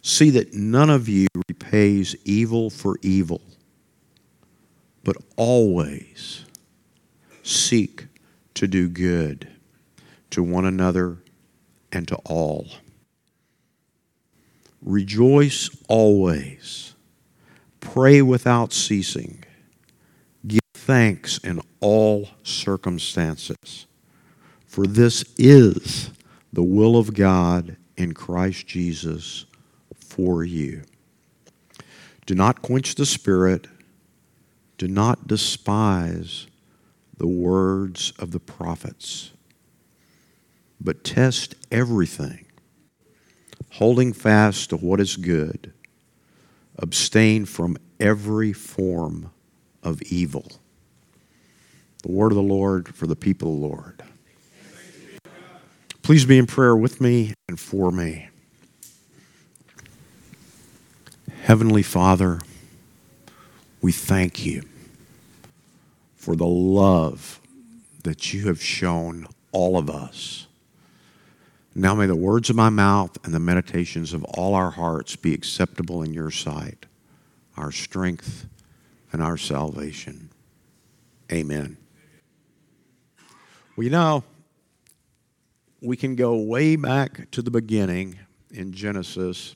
See 0.00 0.30
that 0.30 0.54
none 0.54 0.90
of 0.90 1.08
you 1.08 1.26
repays 1.48 2.14
evil 2.24 2.70
for 2.70 2.96
evil, 3.02 3.42
but 5.02 5.16
always 5.36 6.44
seek 7.42 8.06
to 8.54 8.68
do 8.68 8.88
good 8.88 9.48
to 10.30 10.44
one 10.44 10.64
another 10.64 11.18
and 11.92 12.06
to 12.08 12.16
all. 12.24 12.68
Rejoice 14.82 15.70
always, 15.88 16.94
pray 17.80 18.22
without 18.22 18.72
ceasing, 18.72 19.44
give 20.46 20.60
thanks 20.74 21.38
in 21.38 21.60
all 21.80 22.30
circumstances, 22.42 23.86
for 24.66 24.86
this 24.86 25.24
is 25.36 26.10
the 26.52 26.62
will 26.62 26.96
of 26.96 27.14
God 27.14 27.76
in 27.96 28.14
Christ 28.14 28.66
Jesus 28.66 29.46
for 29.94 30.44
you. 30.44 30.82
Do 32.26 32.34
not 32.34 32.62
quench 32.62 32.94
the 32.94 33.06
Spirit. 33.06 33.66
Do 34.76 34.86
not 34.86 35.26
despise 35.26 36.46
the 37.16 37.26
words 37.26 38.12
of 38.18 38.30
the 38.30 38.38
prophets, 38.38 39.32
but 40.80 41.04
test 41.04 41.54
everything, 41.70 42.46
holding 43.72 44.12
fast 44.12 44.70
to 44.70 44.76
what 44.76 45.00
is 45.00 45.16
good. 45.16 45.72
Abstain 46.78 47.44
from 47.44 47.76
every 47.98 48.52
form 48.52 49.30
of 49.82 50.00
evil. 50.02 50.52
The 52.02 52.12
word 52.12 52.32
of 52.32 52.36
the 52.36 52.42
Lord 52.42 52.94
for 52.94 53.06
the 53.06 53.16
people 53.16 53.54
of 53.54 53.60
the 53.60 53.66
Lord. 53.66 54.02
Please 56.02 56.24
be 56.24 56.38
in 56.38 56.46
prayer 56.46 56.76
with 56.76 57.00
me 57.00 57.34
and 57.48 57.58
for 57.58 57.90
me. 57.90 58.28
Heavenly 61.42 61.82
Father, 61.82 62.40
we 63.80 63.92
thank 63.92 64.44
you 64.44 64.62
for 66.16 66.36
the 66.36 66.46
love 66.46 67.40
that 68.04 68.32
you 68.32 68.48
have 68.48 68.62
shown 68.62 69.26
all 69.52 69.78
of 69.78 69.88
us. 69.88 70.47
Now 71.74 71.94
may 71.94 72.06
the 72.06 72.16
words 72.16 72.50
of 72.50 72.56
my 72.56 72.70
mouth 72.70 73.16
and 73.24 73.32
the 73.32 73.40
meditations 73.40 74.12
of 74.12 74.24
all 74.24 74.54
our 74.54 74.70
hearts 74.70 75.16
be 75.16 75.34
acceptable 75.34 76.02
in 76.02 76.12
your 76.12 76.30
sight, 76.30 76.86
our 77.56 77.70
strength 77.70 78.46
and 79.12 79.22
our 79.22 79.36
salvation. 79.36 80.30
Amen. 81.30 81.76
Well, 83.76 83.84
you 83.84 83.90
know, 83.90 84.24
we 85.80 85.96
can 85.96 86.16
go 86.16 86.36
way 86.36 86.74
back 86.76 87.30
to 87.30 87.42
the 87.42 87.50
beginning 87.50 88.18
in 88.50 88.72
Genesis 88.72 89.54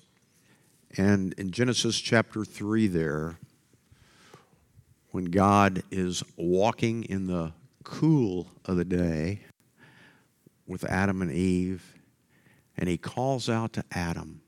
and 0.98 1.32
in 1.34 1.52
Genesis 1.52 1.98
chapter 1.98 2.44
3, 2.44 2.86
there, 2.86 3.38
when 5.10 5.26
God 5.26 5.82
is 5.90 6.22
walking 6.36 7.04
in 7.04 7.26
the 7.26 7.52
cool 7.82 8.48
of 8.66 8.76
the 8.76 8.84
day, 8.84 9.40
with 10.66 10.84
Adam 10.84 11.22
and 11.22 11.32
Eve, 11.32 11.91
and 12.76 12.88
he 12.88 12.96
calls 12.96 13.48
out 13.48 13.72
to 13.74 13.84
Adam, 13.92 14.42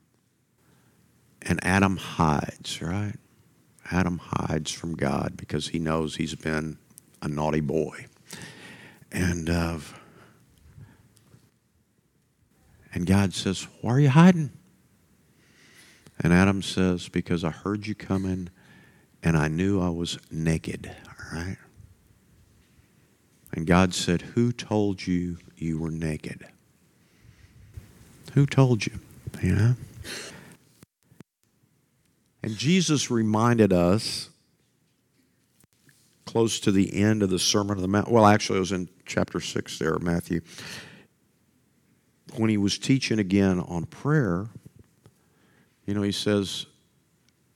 and 1.41 1.63
Adam 1.63 1.97
hides, 1.97 2.81
right? 2.81 3.15
Adam 3.91 4.19
hides 4.21 4.71
from 4.71 4.95
God 4.95 5.37
because 5.37 5.67
he 5.69 5.79
knows 5.79 6.15
he's 6.15 6.35
been 6.35 6.77
a 7.21 7.27
naughty 7.27 7.59
boy. 7.59 8.07
And 9.11 9.49
uh, 9.49 9.77
and 12.93 13.05
God 13.05 13.33
says, 13.33 13.67
Why 13.81 13.91
are 13.91 13.99
you 13.99 14.09
hiding? 14.09 14.51
And 16.19 16.31
Adam 16.31 16.61
says, 16.61 17.09
Because 17.09 17.43
I 17.43 17.51
heard 17.51 17.85
you 17.85 17.93
coming 17.93 18.49
and 19.21 19.37
I 19.37 19.49
knew 19.49 19.81
I 19.81 19.89
was 19.89 20.17
naked. 20.31 20.89
All 21.07 21.39
right? 21.39 21.57
And 23.53 23.67
God 23.67 23.93
said, 23.93 24.21
Who 24.21 24.51
told 24.51 25.05
you 25.05 25.37
you 25.57 25.77
were 25.77 25.91
naked? 25.91 26.47
Who 28.35 28.45
told 28.45 28.85
you? 28.85 28.99
Know? 29.41 29.75
And 32.43 32.55
Jesus 32.57 33.09
reminded 33.09 33.71
us 33.71 34.29
close 36.25 36.59
to 36.59 36.71
the 36.71 36.93
end 36.93 37.23
of 37.23 37.29
the 37.29 37.39
Sermon 37.39 37.77
on 37.77 37.81
the 37.81 37.87
Mount. 37.87 38.11
Well, 38.11 38.25
actually, 38.25 38.57
it 38.57 38.59
was 38.59 38.73
in 38.73 38.89
chapter 39.05 39.39
6 39.39 39.79
there, 39.79 39.97
Matthew. 39.99 40.41
When 42.35 42.49
he 42.49 42.57
was 42.57 42.77
teaching 42.77 43.19
again 43.19 43.61
on 43.61 43.85
prayer, 43.85 44.47
you 45.85 45.93
know, 45.93 46.01
he 46.01 46.11
says, 46.11 46.65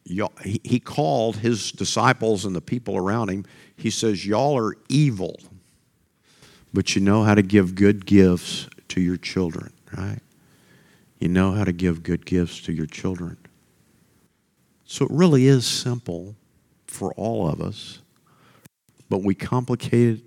he 0.06 0.80
called 0.80 1.36
his 1.38 1.74
disciples 1.74 2.46
and 2.46 2.56
the 2.56 2.62
people 2.62 2.96
around 2.96 3.30
him, 3.30 3.46
he 3.76 3.90
says, 3.90 4.26
Y'all 4.26 4.58
are 4.58 4.76
evil, 4.88 5.40
but 6.74 6.96
you 6.96 7.02
know 7.02 7.24
how 7.24 7.36
to 7.36 7.42
give 7.42 7.76
good 7.76 8.06
gifts 8.06 8.70
to 8.88 9.02
your 9.02 9.18
children, 9.18 9.74
right? 9.96 10.20
You 11.20 11.28
know 11.28 11.52
how 11.52 11.66
to 11.66 11.74
give 11.74 12.04
good 12.04 12.26
gifts 12.26 12.62
to 12.62 12.74
your 12.74 12.86
children. 12.86 13.38
So 14.86 15.06
it 15.06 15.12
really 15.12 15.48
is 15.48 15.66
simple 15.66 16.36
for 16.88 17.14
all 17.14 17.48
of 17.48 17.62
us, 17.62 18.02
but 19.10 19.22
we 19.22 19.36
complicate 19.36 20.18
it 20.18 20.24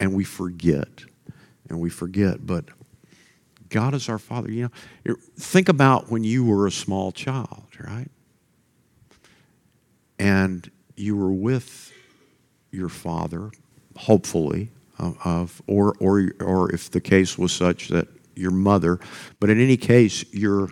and 0.00 0.14
we 0.14 0.24
forget. 0.24 1.04
And 1.68 1.80
we 1.80 1.90
forget, 1.90 2.46
but 2.46 2.66
God 3.70 3.94
is 3.94 4.08
our 4.08 4.18
Father. 4.18 4.50
You 4.50 4.70
know, 5.04 5.16
think 5.38 5.68
about 5.68 6.10
when 6.10 6.22
you 6.22 6.44
were 6.44 6.66
a 6.66 6.70
small 6.70 7.12
child, 7.12 7.64
right? 7.80 8.08
And 10.18 10.70
you 10.96 11.16
were 11.16 11.32
with 11.32 11.92
your 12.70 12.90
father, 12.90 13.50
hopefully, 13.96 14.70
of, 14.98 15.62
or, 15.66 15.94
or, 15.98 16.32
or 16.40 16.72
if 16.74 16.90
the 16.90 17.00
case 17.00 17.38
was 17.38 17.52
such 17.52 17.88
that 17.88 18.08
your 18.34 18.50
mother, 18.50 18.98
but 19.40 19.50
in 19.50 19.60
any 19.60 19.76
case, 19.76 20.24
your, 20.32 20.70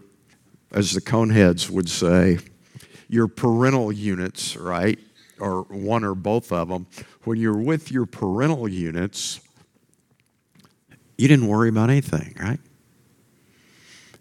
as 0.73 0.93
the 0.93 1.01
coneheads 1.01 1.71
would 1.71 1.89
say, 1.89 2.39
your 3.09 3.27
parental 3.29 3.91
units, 3.91 4.57
right? 4.57 4.99
Or 5.39 5.63
one 5.63 6.05
or 6.05 6.15
both 6.15 6.53
of 6.53 6.69
them. 6.69 6.87
When 7.25 7.39
you're 7.39 7.57
with 7.57 7.91
your 7.91 8.07
parental 8.07 8.69
units, 8.69 9.41
you 11.19 11.29
didn't 11.29 11.49
worry 11.49 11.69
about 11.69 11.91
anything, 11.91 12.37
right? 12.41 12.61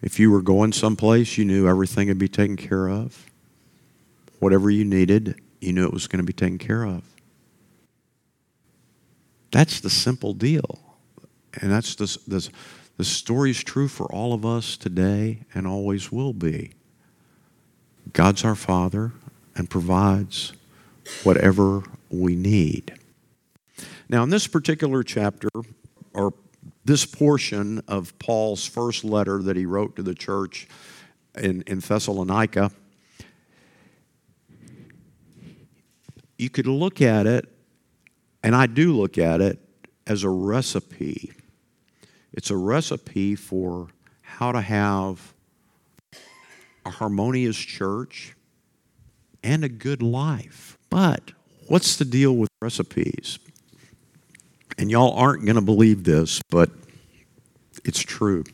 If 0.02 0.18
you 0.18 0.30
were 0.30 0.42
going 0.42 0.72
someplace, 0.72 1.38
you 1.38 1.44
knew 1.44 1.68
everything 1.68 2.08
would 2.08 2.18
be 2.18 2.28
taken 2.28 2.56
care 2.56 2.88
of. 2.88 3.26
Whatever 4.38 4.70
you 4.70 4.84
needed, 4.84 5.40
you 5.60 5.72
knew 5.72 5.84
it 5.84 5.92
was 5.92 6.06
going 6.06 6.18
to 6.18 6.26
be 6.26 6.32
taken 6.32 6.58
care 6.58 6.84
of. 6.84 7.04
That's 9.50 9.80
the 9.80 9.90
simple 9.90 10.32
deal. 10.32 10.78
And 11.60 11.70
that's 11.70 11.94
the, 11.96 12.18
the, 12.26 12.48
the 12.96 13.04
story 13.04 13.50
is 13.50 13.62
true 13.62 13.88
for 13.88 14.06
all 14.12 14.32
of 14.32 14.44
us 14.44 14.76
today 14.76 15.40
and 15.54 15.66
always 15.66 16.12
will 16.12 16.32
be. 16.32 16.72
God's 18.12 18.44
our 18.44 18.54
Father 18.54 19.12
and 19.56 19.68
provides 19.68 20.52
whatever 21.22 21.82
we 22.10 22.36
need. 22.36 22.94
Now, 24.08 24.22
in 24.22 24.30
this 24.30 24.46
particular 24.46 25.02
chapter, 25.02 25.48
or 26.12 26.34
this 26.84 27.06
portion 27.06 27.80
of 27.86 28.18
Paul's 28.18 28.66
first 28.66 29.04
letter 29.04 29.42
that 29.42 29.56
he 29.56 29.66
wrote 29.66 29.96
to 29.96 30.02
the 30.02 30.14
church 30.14 30.66
in, 31.36 31.62
in 31.62 31.78
Thessalonica, 31.78 32.70
you 36.38 36.50
could 36.50 36.66
look 36.66 37.00
at 37.00 37.26
it, 37.26 37.48
and 38.42 38.56
I 38.56 38.66
do 38.66 38.96
look 38.96 39.18
at 39.18 39.40
it, 39.40 39.58
as 40.06 40.24
a 40.24 40.28
recipe. 40.28 41.32
It's 42.32 42.50
a 42.50 42.56
recipe 42.56 43.34
for 43.34 43.88
how 44.22 44.52
to 44.52 44.60
have 44.60 45.34
a 46.84 46.90
harmonious 46.90 47.56
church, 47.56 48.34
and 49.42 49.64
a 49.64 49.68
good 49.68 50.02
life. 50.02 50.78
But 50.88 51.32
what's 51.66 51.96
the 51.96 52.04
deal 52.04 52.36
with 52.36 52.48
recipes? 52.60 53.38
And 54.78 54.90
y'all 54.90 55.14
aren't 55.14 55.44
going 55.44 55.56
to 55.56 55.62
believe 55.62 56.04
this, 56.04 56.40
but 56.50 56.70
it's 57.84 58.00
true. 58.00 58.44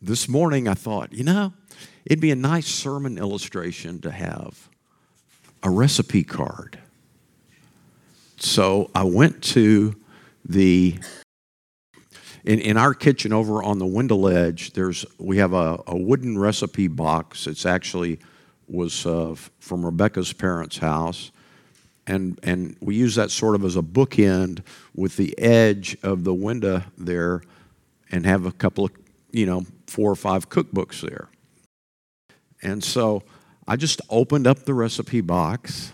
This 0.00 0.28
morning 0.28 0.66
I 0.66 0.74
thought, 0.74 1.12
you 1.12 1.24
know, 1.24 1.52
it'd 2.04 2.20
be 2.20 2.30
a 2.32 2.36
nice 2.36 2.66
sermon 2.66 3.18
illustration 3.18 4.00
to 4.00 4.10
have 4.10 4.68
a 5.62 5.70
recipe 5.70 6.24
card. 6.24 6.78
So 8.38 8.90
I 8.94 9.04
went 9.04 9.42
to 9.44 9.94
the 10.44 10.98
in, 12.44 12.60
in 12.60 12.76
our 12.76 12.94
kitchen 12.94 13.32
over 13.32 13.62
on 13.62 13.78
the 13.78 13.86
window 13.86 14.16
ledge, 14.16 14.72
there's 14.72 15.04
we 15.18 15.38
have 15.38 15.52
a, 15.52 15.80
a 15.86 15.96
wooden 15.96 16.38
recipe 16.38 16.88
box. 16.88 17.46
It's 17.46 17.66
actually 17.66 18.18
was 18.68 19.06
uh, 19.06 19.34
from 19.60 19.84
Rebecca's 19.84 20.32
parents' 20.32 20.78
house, 20.78 21.30
and 22.06 22.38
and 22.42 22.76
we 22.80 22.96
use 22.96 23.14
that 23.14 23.30
sort 23.30 23.54
of 23.54 23.64
as 23.64 23.76
a 23.76 23.82
bookend 23.82 24.60
with 24.94 25.16
the 25.16 25.38
edge 25.38 25.96
of 26.02 26.24
the 26.24 26.34
window 26.34 26.82
there, 26.98 27.42
and 28.10 28.26
have 28.26 28.46
a 28.46 28.52
couple 28.52 28.86
of 28.86 28.92
you 29.30 29.46
know 29.46 29.64
four 29.86 30.10
or 30.10 30.16
five 30.16 30.48
cookbooks 30.48 31.00
there. 31.00 31.28
And 32.62 32.82
so 32.82 33.22
I 33.68 33.76
just 33.76 34.00
opened 34.10 34.46
up 34.46 34.64
the 34.64 34.74
recipe 34.74 35.20
box, 35.20 35.92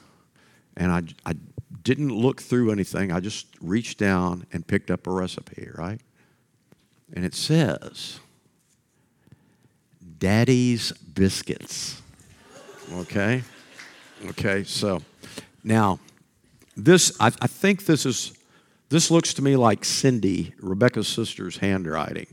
and 0.77 0.91
I 0.91 1.03
I 1.31 1.35
didn't 1.83 2.11
look 2.11 2.41
through 2.41 2.71
anything. 2.71 3.13
I 3.13 3.21
just 3.21 3.47
reached 3.61 3.99
down 3.99 4.47
and 4.53 4.67
picked 4.67 4.91
up 4.91 5.07
a 5.07 5.11
recipe, 5.11 5.69
right? 5.75 6.01
And 7.13 7.25
it 7.25 7.35
says, 7.35 8.21
Daddy's 10.19 10.93
Biscuits. 10.93 12.03
Okay? 12.93 13.43
Okay, 14.27 14.65
so 14.65 15.01
now 15.63 16.01
this, 16.77 17.17
I, 17.21 17.27
I 17.27 17.47
think 17.47 17.87
this 17.87 18.05
is, 18.05 18.33
this 18.89 19.11
looks 19.11 19.35
to 19.35 19.43
me 19.43 19.57
like 19.57 19.85
Cindy, 19.85 20.55
Rebecca's 20.61 21.09
sister's 21.09 21.59
handwriting. 21.59 22.29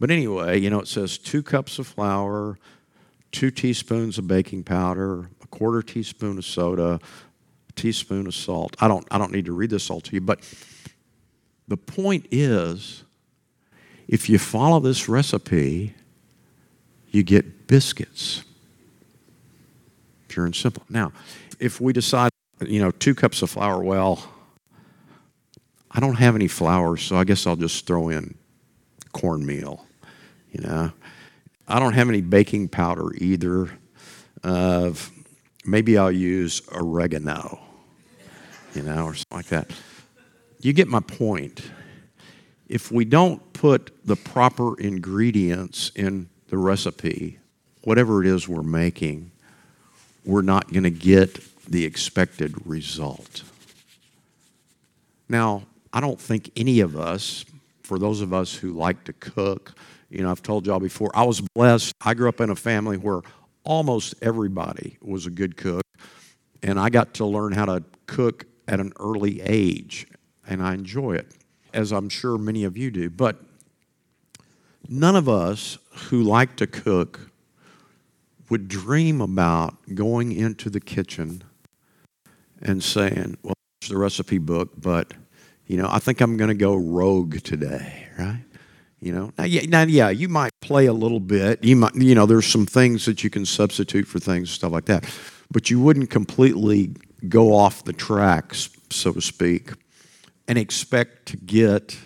But 0.00 0.10
anyway, 0.10 0.60
you 0.60 0.70
know, 0.70 0.80
it 0.80 0.88
says 0.88 1.18
two 1.18 1.42
cups 1.42 1.78
of 1.78 1.86
flour, 1.86 2.58
two 3.32 3.50
teaspoons 3.50 4.18
of 4.18 4.26
baking 4.26 4.64
powder, 4.64 5.30
a 5.42 5.46
quarter 5.48 5.82
teaspoon 5.82 6.38
of 6.38 6.44
soda, 6.44 6.98
a 7.68 7.72
teaspoon 7.72 8.26
of 8.26 8.34
salt. 8.34 8.76
I 8.80 8.88
don't, 8.88 9.06
I 9.10 9.18
don't 9.18 9.32
need 9.32 9.46
to 9.46 9.52
read 9.52 9.70
this 9.70 9.90
all 9.90 10.00
to 10.00 10.14
you, 10.14 10.20
but 10.20 10.40
the 11.68 11.76
point 11.76 12.26
is 12.30 13.04
if 14.08 14.28
you 14.28 14.38
follow 14.38 14.80
this 14.80 15.08
recipe, 15.08 15.94
you 17.10 17.22
get 17.22 17.66
biscuits. 17.66 18.44
Pure 20.28 20.46
and 20.46 20.56
simple. 20.56 20.82
Now, 20.88 21.12
if 21.60 21.80
we 21.80 21.92
decide, 21.92 22.30
you 22.60 22.80
know, 22.80 22.90
two 22.90 23.14
cups 23.14 23.42
of 23.42 23.50
flour, 23.50 23.82
well, 23.82 24.28
I 25.90 26.00
don't 26.00 26.16
have 26.16 26.34
any 26.34 26.48
flour, 26.48 26.96
so 26.96 27.16
I 27.16 27.24
guess 27.24 27.46
I'll 27.46 27.56
just 27.56 27.86
throw 27.86 28.08
in 28.08 28.36
cornmeal, 29.12 29.86
you 30.50 30.60
know. 30.60 30.92
I 31.68 31.78
don't 31.78 31.94
have 31.94 32.08
any 32.08 32.20
baking 32.20 32.68
powder 32.68 33.14
either. 33.16 33.70
Uh, 34.42 34.92
maybe 35.64 35.96
I'll 35.96 36.12
use 36.12 36.60
oregano, 36.72 37.60
you 38.74 38.82
know, 38.82 39.04
or 39.04 39.14
something 39.14 39.36
like 39.36 39.46
that. 39.46 39.70
You 40.60 40.72
get 40.72 40.88
my 40.88 41.00
point 41.00 41.62
if 42.74 42.90
we 42.90 43.04
don't 43.04 43.52
put 43.52 43.92
the 44.04 44.16
proper 44.16 44.76
ingredients 44.80 45.92
in 45.94 46.28
the 46.48 46.58
recipe, 46.58 47.38
whatever 47.84 48.20
it 48.20 48.26
is 48.26 48.48
we're 48.48 48.64
making, 48.64 49.30
we're 50.24 50.42
not 50.42 50.72
going 50.72 50.82
to 50.82 50.90
get 50.90 51.38
the 51.70 51.84
expected 51.84 52.52
result. 52.66 53.44
Now, 55.28 55.62
I 55.92 56.00
don't 56.00 56.20
think 56.20 56.50
any 56.56 56.80
of 56.80 56.96
us, 56.96 57.44
for 57.84 57.96
those 57.96 58.20
of 58.20 58.34
us 58.34 58.52
who 58.52 58.72
like 58.72 59.04
to 59.04 59.12
cook, 59.12 59.76
you 60.10 60.24
know, 60.24 60.32
I've 60.32 60.42
told 60.42 60.66
y'all 60.66 60.80
before, 60.80 61.12
I 61.14 61.22
was 61.22 61.40
blessed. 61.54 61.94
I 62.00 62.14
grew 62.14 62.28
up 62.28 62.40
in 62.40 62.50
a 62.50 62.56
family 62.56 62.96
where 62.96 63.20
almost 63.62 64.16
everybody 64.20 64.98
was 65.00 65.26
a 65.26 65.30
good 65.30 65.56
cook, 65.56 65.84
and 66.60 66.80
I 66.80 66.88
got 66.88 67.14
to 67.14 67.24
learn 67.24 67.52
how 67.52 67.66
to 67.66 67.84
cook 68.06 68.46
at 68.66 68.80
an 68.80 68.92
early 68.98 69.40
age, 69.42 70.08
and 70.48 70.60
I 70.60 70.74
enjoy 70.74 71.12
it 71.12 71.30
as 71.74 71.92
I'm 71.92 72.08
sure 72.08 72.38
many 72.38 72.64
of 72.64 72.78
you 72.78 72.90
do. 72.90 73.10
But 73.10 73.36
none 74.88 75.16
of 75.16 75.28
us 75.28 75.78
who 76.08 76.22
like 76.22 76.56
to 76.56 76.66
cook 76.66 77.30
would 78.48 78.68
dream 78.68 79.20
about 79.20 79.76
going 79.94 80.32
into 80.32 80.70
the 80.70 80.80
kitchen 80.80 81.42
and 82.62 82.82
saying, 82.82 83.36
well, 83.42 83.54
it's 83.80 83.90
the 83.90 83.98
recipe 83.98 84.38
book, 84.38 84.70
but, 84.76 85.12
you 85.66 85.76
know, 85.76 85.88
I 85.90 85.98
think 85.98 86.20
I'm 86.20 86.36
going 86.36 86.48
to 86.48 86.54
go 86.54 86.74
rogue 86.74 87.40
today, 87.42 88.06
right? 88.18 88.44
You 89.00 89.12
know, 89.12 89.32
now 89.36 89.44
yeah, 89.44 89.66
now, 89.68 89.82
yeah, 89.82 90.08
you 90.08 90.30
might 90.30 90.52
play 90.60 90.86
a 90.86 90.92
little 90.92 91.20
bit. 91.20 91.62
You 91.62 91.76
might, 91.76 91.94
you 91.94 92.14
know, 92.14 92.24
there's 92.24 92.46
some 92.46 92.64
things 92.64 93.04
that 93.04 93.22
you 93.22 93.28
can 93.28 93.44
substitute 93.44 94.06
for 94.06 94.18
things, 94.18 94.50
stuff 94.50 94.72
like 94.72 94.86
that. 94.86 95.04
But 95.50 95.68
you 95.68 95.78
wouldn't 95.78 96.08
completely 96.08 96.94
go 97.28 97.54
off 97.54 97.84
the 97.84 97.92
tracks, 97.92 98.70
so 98.88 99.12
to 99.12 99.20
speak, 99.20 99.72
and 100.46 100.58
expect 100.58 101.26
to 101.26 101.36
get 101.36 101.96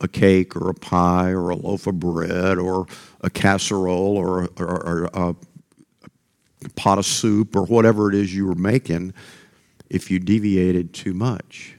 a 0.00 0.08
cake 0.08 0.54
or 0.54 0.68
a 0.68 0.74
pie 0.74 1.30
or 1.30 1.50
a 1.50 1.56
loaf 1.56 1.86
of 1.86 1.98
bread 1.98 2.58
or 2.58 2.86
a 3.22 3.30
casserole 3.30 4.16
or, 4.16 4.48
or, 4.58 4.86
or 4.86 5.04
a 5.14 5.34
pot 6.74 6.98
of 6.98 7.06
soup 7.06 7.56
or 7.56 7.64
whatever 7.64 8.08
it 8.08 8.14
is 8.14 8.34
you 8.34 8.46
were 8.46 8.54
making 8.54 9.14
if 9.88 10.10
you 10.10 10.18
deviated 10.18 10.92
too 10.92 11.14
much. 11.14 11.76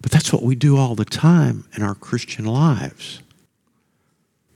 But 0.00 0.10
that's 0.10 0.32
what 0.32 0.42
we 0.42 0.54
do 0.54 0.76
all 0.76 0.94
the 0.94 1.04
time 1.04 1.64
in 1.76 1.82
our 1.82 1.94
Christian 1.94 2.44
lives. 2.44 3.20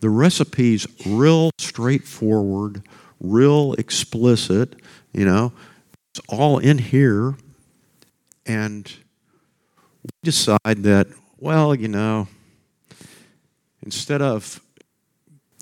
The 0.00 0.08
recipe's 0.08 0.86
real 1.06 1.50
straightforward, 1.58 2.82
real 3.20 3.74
explicit, 3.74 4.80
you 5.12 5.24
know, 5.24 5.52
it's 6.12 6.20
all 6.28 6.58
in 6.58 6.78
here. 6.78 7.36
And 8.46 8.92
we 10.02 10.10
decide 10.22 10.60
that, 10.64 11.08
well, 11.38 11.74
you 11.74 11.88
know, 11.88 12.28
instead 13.82 14.22
of 14.22 14.60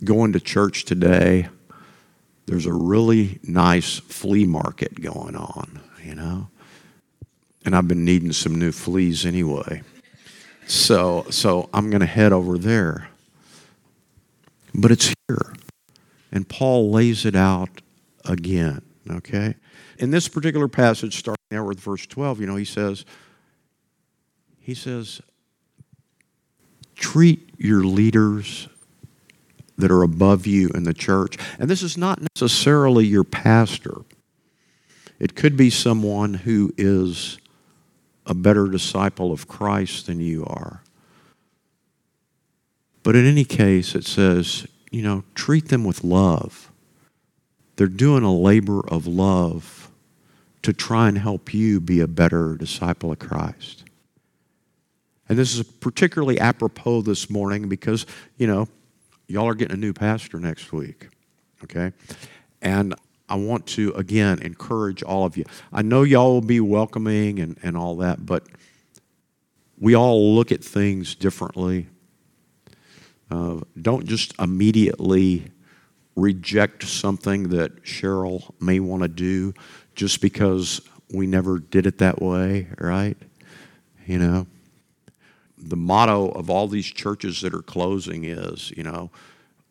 going 0.04 0.32
to 0.32 0.40
church 0.40 0.84
today, 0.84 1.48
there's 2.46 2.66
a 2.66 2.72
really 2.72 3.40
nice 3.42 3.98
flea 3.98 4.46
market 4.46 5.00
going 5.00 5.36
on, 5.36 5.80
you 6.02 6.14
know? 6.14 6.48
And 7.64 7.76
I've 7.76 7.88
been 7.88 8.04
needing 8.04 8.32
some 8.32 8.54
new 8.54 8.72
fleas 8.72 9.26
anyway. 9.26 9.82
So, 10.66 11.26
so 11.30 11.68
I'm 11.74 11.90
going 11.90 12.00
to 12.00 12.06
head 12.06 12.32
over 12.32 12.56
there. 12.56 13.08
But 14.74 14.90
it's 14.90 15.14
here. 15.28 15.54
And 16.30 16.48
Paul 16.48 16.90
lays 16.90 17.24
it 17.24 17.34
out 17.34 17.82
again, 18.24 18.82
okay? 19.10 19.54
In 19.98 20.10
this 20.10 20.28
particular 20.28 20.68
passage, 20.68 21.18
starting 21.18 21.44
there 21.50 21.64
with 21.64 21.80
verse 21.80 22.06
12, 22.06 22.40
you 22.40 22.46
know, 22.46 22.56
he 22.56 22.64
says, 22.64 23.04
he 24.68 24.74
says, 24.74 25.22
treat 26.94 27.54
your 27.56 27.84
leaders 27.84 28.68
that 29.78 29.90
are 29.90 30.02
above 30.02 30.46
you 30.46 30.68
in 30.74 30.82
the 30.82 30.92
church. 30.92 31.38
And 31.58 31.70
this 31.70 31.82
is 31.82 31.96
not 31.96 32.20
necessarily 32.20 33.06
your 33.06 33.24
pastor, 33.24 34.02
it 35.18 35.34
could 35.34 35.56
be 35.56 35.70
someone 35.70 36.34
who 36.34 36.74
is 36.76 37.38
a 38.26 38.34
better 38.34 38.68
disciple 38.68 39.32
of 39.32 39.48
Christ 39.48 40.06
than 40.06 40.20
you 40.20 40.44
are. 40.44 40.82
But 43.02 43.16
in 43.16 43.24
any 43.24 43.46
case, 43.46 43.94
it 43.94 44.04
says, 44.04 44.66
you 44.90 45.00
know, 45.00 45.24
treat 45.34 45.68
them 45.68 45.82
with 45.82 46.04
love. 46.04 46.70
They're 47.76 47.86
doing 47.86 48.22
a 48.22 48.34
labor 48.34 48.86
of 48.86 49.06
love 49.06 49.90
to 50.60 50.74
try 50.74 51.08
and 51.08 51.16
help 51.16 51.54
you 51.54 51.80
be 51.80 52.00
a 52.00 52.06
better 52.06 52.54
disciple 52.54 53.10
of 53.10 53.18
Christ. 53.18 53.84
And 55.28 55.38
this 55.38 55.54
is 55.54 55.62
particularly 55.62 56.40
apropos 56.40 57.02
this 57.02 57.28
morning 57.28 57.68
because, 57.68 58.06
you 58.36 58.46
know, 58.46 58.68
y'all 59.26 59.46
are 59.46 59.54
getting 59.54 59.76
a 59.76 59.80
new 59.80 59.92
pastor 59.92 60.40
next 60.40 60.72
week, 60.72 61.08
okay? 61.64 61.92
And 62.62 62.94
I 63.28 63.34
want 63.34 63.66
to, 63.68 63.92
again, 63.92 64.38
encourage 64.40 65.02
all 65.02 65.26
of 65.26 65.36
you. 65.36 65.44
I 65.72 65.82
know 65.82 66.02
y'all 66.02 66.32
will 66.32 66.40
be 66.40 66.60
welcoming 66.60 67.40
and, 67.40 67.58
and 67.62 67.76
all 67.76 67.96
that, 67.98 68.24
but 68.24 68.46
we 69.78 69.94
all 69.94 70.34
look 70.34 70.50
at 70.50 70.64
things 70.64 71.14
differently. 71.14 71.88
Uh, 73.30 73.60
don't 73.80 74.06
just 74.06 74.32
immediately 74.38 75.50
reject 76.16 76.84
something 76.84 77.50
that 77.50 77.84
Cheryl 77.84 78.50
may 78.60 78.80
want 78.80 79.02
to 79.02 79.08
do 79.08 79.52
just 79.94 80.22
because 80.22 80.80
we 81.12 81.26
never 81.26 81.58
did 81.58 81.86
it 81.86 81.98
that 81.98 82.20
way, 82.22 82.68
right? 82.78 83.16
You 84.06 84.18
know? 84.18 84.46
The 85.60 85.76
motto 85.76 86.28
of 86.30 86.50
all 86.50 86.68
these 86.68 86.86
churches 86.86 87.40
that 87.40 87.54
are 87.54 87.62
closing 87.62 88.24
is, 88.24 88.72
you 88.76 88.82
know, 88.82 89.10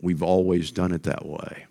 we've 0.01 0.23
always 0.23 0.71
done 0.71 0.91
it 0.91 1.03
that 1.03 1.25
way. 1.25 1.65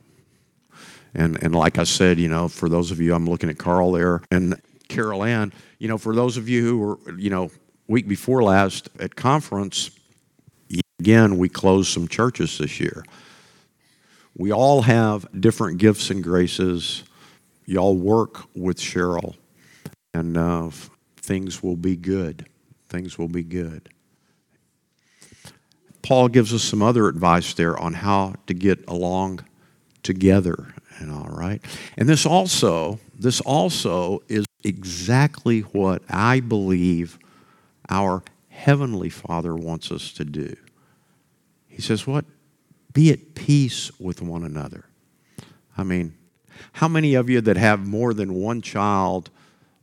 And, 1.14 1.42
and 1.42 1.54
like 1.54 1.78
I 1.78 1.84
said, 1.84 2.18
you 2.18 2.28
know, 2.28 2.48
for 2.48 2.68
those 2.68 2.90
of 2.90 3.00
you, 3.00 3.14
I'm 3.14 3.26
looking 3.26 3.48
at 3.48 3.58
Carl 3.58 3.92
there 3.92 4.22
and 4.30 4.60
Carol 4.88 5.24
Ann, 5.24 5.52
you 5.78 5.88
know, 5.88 5.98
for 5.98 6.14
those 6.14 6.36
of 6.36 6.48
you 6.48 6.64
who 6.64 6.78
were, 6.78 7.18
you 7.18 7.30
know, 7.30 7.50
week 7.88 8.06
before 8.08 8.42
last 8.42 8.88
at 8.98 9.16
conference, 9.16 9.90
again, 11.00 11.38
we 11.38 11.48
closed 11.48 11.92
some 11.92 12.08
churches 12.08 12.58
this 12.58 12.80
year. 12.80 13.04
We 14.36 14.52
all 14.52 14.82
have 14.82 15.26
different 15.40 15.78
gifts 15.78 16.10
and 16.10 16.22
graces. 16.22 17.04
Y'all 17.64 17.96
work 17.96 18.42
with 18.54 18.78
Cheryl, 18.78 19.34
and 20.12 20.36
uh, 20.36 20.70
things 21.16 21.62
will 21.62 21.76
be 21.76 21.96
good. 21.96 22.46
Things 22.88 23.18
will 23.18 23.28
be 23.28 23.42
good. 23.42 23.88
Paul 26.06 26.28
gives 26.28 26.54
us 26.54 26.62
some 26.62 26.82
other 26.82 27.08
advice 27.08 27.52
there 27.54 27.76
on 27.76 27.92
how 27.92 28.34
to 28.46 28.54
get 28.54 28.84
along 28.86 29.44
together 30.04 30.72
and 30.98 31.10
all 31.10 31.26
right. 31.28 31.60
And 31.96 32.08
this 32.08 32.24
also, 32.24 33.00
this 33.18 33.40
also 33.40 34.22
is 34.28 34.46
exactly 34.62 35.62
what 35.62 36.02
I 36.08 36.38
believe 36.38 37.18
our 37.88 38.22
heavenly 38.50 39.10
Father 39.10 39.56
wants 39.56 39.90
us 39.90 40.12
to 40.12 40.24
do. 40.24 40.54
He 41.66 41.82
says, 41.82 42.06
"What? 42.06 42.24
Be 42.92 43.10
at 43.10 43.34
peace 43.34 43.90
with 43.98 44.22
one 44.22 44.44
another." 44.44 44.84
I 45.76 45.82
mean, 45.82 46.14
how 46.74 46.86
many 46.86 47.14
of 47.14 47.28
you 47.28 47.40
that 47.40 47.56
have 47.56 47.84
more 47.84 48.14
than 48.14 48.32
one 48.32 48.62
child 48.62 49.30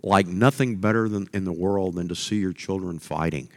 like 0.01 0.27
nothing 0.27 0.77
better 0.77 1.09
than 1.09 1.27
in 1.33 1.43
the 1.43 1.51
world 1.51 1.95
than 1.95 2.07
to 2.07 2.15
see 2.15 2.37
your 2.37 2.53
children 2.53 2.97
fighting? 2.97 3.49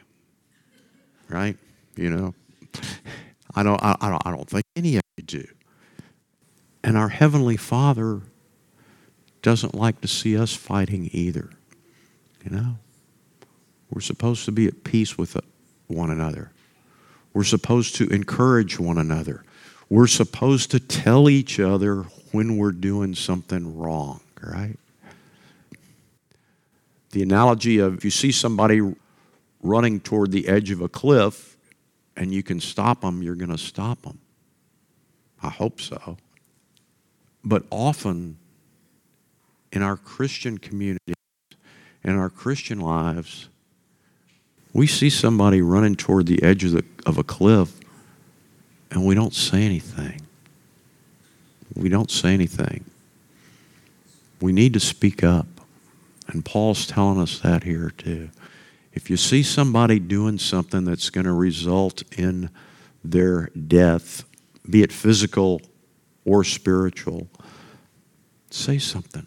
Right? 1.28 1.56
You 1.94 2.10
know, 2.10 2.34
I 3.54 3.62
don't, 3.62 3.82
I, 3.82 3.96
I, 4.00 4.10
don't, 4.10 4.22
I 4.26 4.30
don't 4.30 4.48
think 4.48 4.64
any 4.74 4.96
of 4.96 5.02
you 5.16 5.24
do. 5.24 5.46
And 6.84 6.96
our 6.96 7.08
Heavenly 7.08 7.56
Father 7.56 8.20
doesn't 9.42 9.74
like 9.74 10.00
to 10.00 10.08
see 10.08 10.36
us 10.36 10.54
fighting 10.54 11.08
either. 11.12 11.50
You 12.44 12.50
know? 12.50 12.78
We're 13.90 14.00
supposed 14.00 14.44
to 14.46 14.52
be 14.52 14.66
at 14.66 14.84
peace 14.84 15.16
with 15.16 15.36
one 15.86 16.10
another. 16.10 16.50
We're 17.32 17.44
supposed 17.44 17.96
to 17.96 18.08
encourage 18.08 18.78
one 18.78 18.98
another. 18.98 19.44
We're 19.88 20.06
supposed 20.06 20.70
to 20.72 20.80
tell 20.80 21.28
each 21.28 21.60
other 21.60 22.04
when 22.32 22.56
we're 22.56 22.72
doing 22.72 23.14
something 23.14 23.78
wrong, 23.78 24.20
right? 24.42 24.76
The 27.12 27.22
analogy 27.22 27.78
of 27.78 27.96
if 27.96 28.04
you 28.04 28.10
see 28.10 28.32
somebody 28.32 28.80
running 29.62 30.00
toward 30.00 30.32
the 30.32 30.48
edge 30.48 30.70
of 30.70 30.80
a 30.80 30.88
cliff, 30.88 31.55
and 32.16 32.32
you 32.32 32.42
can 32.42 32.60
stop 32.60 33.02
them, 33.02 33.22
you're 33.22 33.34
going 33.34 33.50
to 33.50 33.58
stop 33.58 34.02
them. 34.02 34.18
I 35.42 35.50
hope 35.50 35.80
so. 35.80 36.16
But 37.44 37.64
often 37.70 38.38
in 39.72 39.82
our 39.82 39.96
Christian 39.96 40.58
communities, 40.58 41.14
in 42.02 42.16
our 42.16 42.30
Christian 42.30 42.80
lives, 42.80 43.48
we 44.72 44.86
see 44.86 45.10
somebody 45.10 45.62
running 45.62 45.96
toward 45.96 46.26
the 46.26 46.42
edge 46.42 46.64
of, 46.64 46.72
the, 46.72 46.84
of 47.04 47.18
a 47.18 47.24
cliff 47.24 47.72
and 48.90 49.04
we 49.04 49.14
don't 49.14 49.34
say 49.34 49.62
anything. 49.62 50.22
We 51.74 51.88
don't 51.88 52.10
say 52.10 52.32
anything. 52.32 52.84
We 54.40 54.52
need 54.52 54.72
to 54.74 54.80
speak 54.80 55.22
up. 55.24 55.46
And 56.28 56.44
Paul's 56.44 56.86
telling 56.86 57.20
us 57.20 57.38
that 57.40 57.64
here 57.64 57.90
too. 57.90 58.30
If 58.96 59.10
you 59.10 59.18
see 59.18 59.42
somebody 59.42 59.98
doing 59.98 60.38
something 60.38 60.84
that's 60.84 61.10
going 61.10 61.26
to 61.26 61.32
result 61.32 62.02
in 62.18 62.48
their 63.04 63.50
death, 63.50 64.24
be 64.68 64.82
it 64.82 64.90
physical 64.90 65.60
or 66.24 66.42
spiritual, 66.42 67.28
say 68.50 68.78
something. 68.78 69.26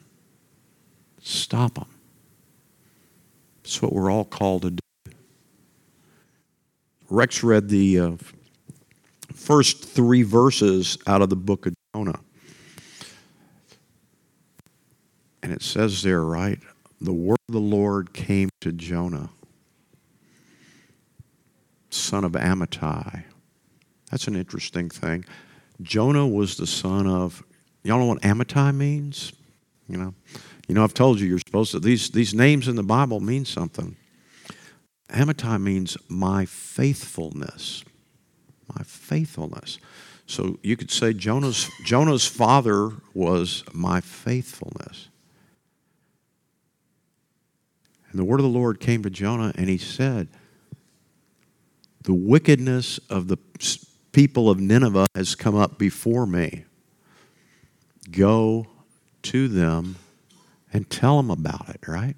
Stop 1.21 1.75
them. 1.75 1.85
It's 3.63 3.79
what 3.79 3.93
we're 3.93 4.09
all 4.11 4.25
called 4.25 4.63
to 4.63 4.71
do. 4.71 5.13
Rex 7.11 7.43
read 7.43 7.69
the 7.69 7.99
uh, 7.99 8.11
first 9.33 9.85
three 9.85 10.23
verses 10.23 10.97
out 11.05 11.21
of 11.21 11.29
the 11.29 11.35
book 11.35 11.67
of 11.67 11.75
Jonah. 11.95 12.19
And 15.43 15.53
it 15.53 15.61
says 15.61 16.01
there, 16.01 16.23
right? 16.23 16.59
The 16.99 17.13
word 17.13 17.37
of 17.47 17.53
the 17.53 17.61
Lord 17.61 18.13
came 18.13 18.49
to 18.61 18.71
Jonah 18.71 19.29
son 21.89 22.23
of 22.23 22.33
Amittai, 22.33 23.23
That's 24.11 24.27
an 24.27 24.35
interesting 24.35 24.89
thing. 24.89 25.25
Jonah 25.81 26.27
was 26.27 26.57
the 26.57 26.67
son 26.67 27.07
of, 27.07 27.43
y'all 27.83 27.99
know 27.99 28.05
what 28.05 28.21
Amittai 28.21 28.75
means? 28.75 29.33
You 29.87 29.97
know, 29.97 30.13
you 30.67 30.75
know, 30.75 30.83
I've 30.83 30.93
told 30.93 31.19
you 31.19 31.27
you're 31.27 31.39
supposed 31.39 31.71
to, 31.71 31.79
these, 31.79 32.11
these 32.11 32.33
names 32.33 32.67
in 32.67 32.75
the 32.75 32.83
Bible 32.83 33.19
mean 33.19 33.45
something. 33.45 33.95
Amittai 35.09 35.61
means 35.61 35.97
my 36.07 36.45
faithfulness. 36.45 37.83
My 38.75 38.83
faithfulness. 38.83 39.79
So 40.27 40.59
you 40.61 40.77
could 40.77 40.91
say 40.91 41.13
Jonah's, 41.13 41.71
Jonah's 41.83 42.27
father 42.27 42.91
was 43.15 43.63
my 43.73 43.99
faithfulness. 43.99 45.09
And 48.11 48.19
the 48.19 48.23
word 48.23 48.39
of 48.39 48.43
the 48.43 48.49
Lord 48.49 48.79
came 48.79 49.01
to 49.03 49.09
Jonah, 49.09 49.53
and 49.55 49.69
he 49.69 49.77
said, 49.77 50.27
The 52.03 52.13
wickedness 52.13 52.97
of 53.09 53.27
the 53.27 53.37
people 54.11 54.49
of 54.49 54.59
Nineveh 54.59 55.07
has 55.15 55.35
come 55.35 55.55
up 55.55 55.77
before 55.77 56.25
me. 56.25 56.65
Go 58.11 58.67
to 59.23 59.47
them 59.47 59.97
and 60.71 60.89
tell 60.89 61.17
them 61.17 61.29
about 61.29 61.69
it, 61.69 61.87
right? 61.87 62.15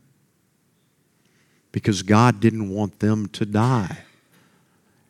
Because 1.72 2.04
God 2.04 2.40
didn't 2.40 2.70
want 2.70 3.00
them 3.00 3.28
to 3.30 3.46
die, 3.46 4.00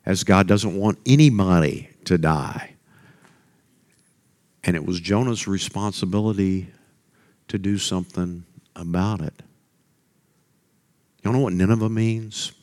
as 0.05 0.23
God 0.23 0.47
doesn't 0.47 0.75
want 0.75 0.99
anybody 1.05 1.89
to 2.05 2.17
die. 2.17 2.75
And 4.63 4.75
it 4.75 4.86
was 4.86 4.99
Jonah's 4.99 5.47
responsibility 5.47 6.67
to 7.47 7.57
do 7.57 7.77
something 7.77 8.45
about 8.75 9.21
it. 9.21 9.34
You 11.17 11.23
don't 11.25 11.34
know 11.34 11.39
what 11.39 11.53
Nineveh 11.53 11.89
means? 11.89 12.53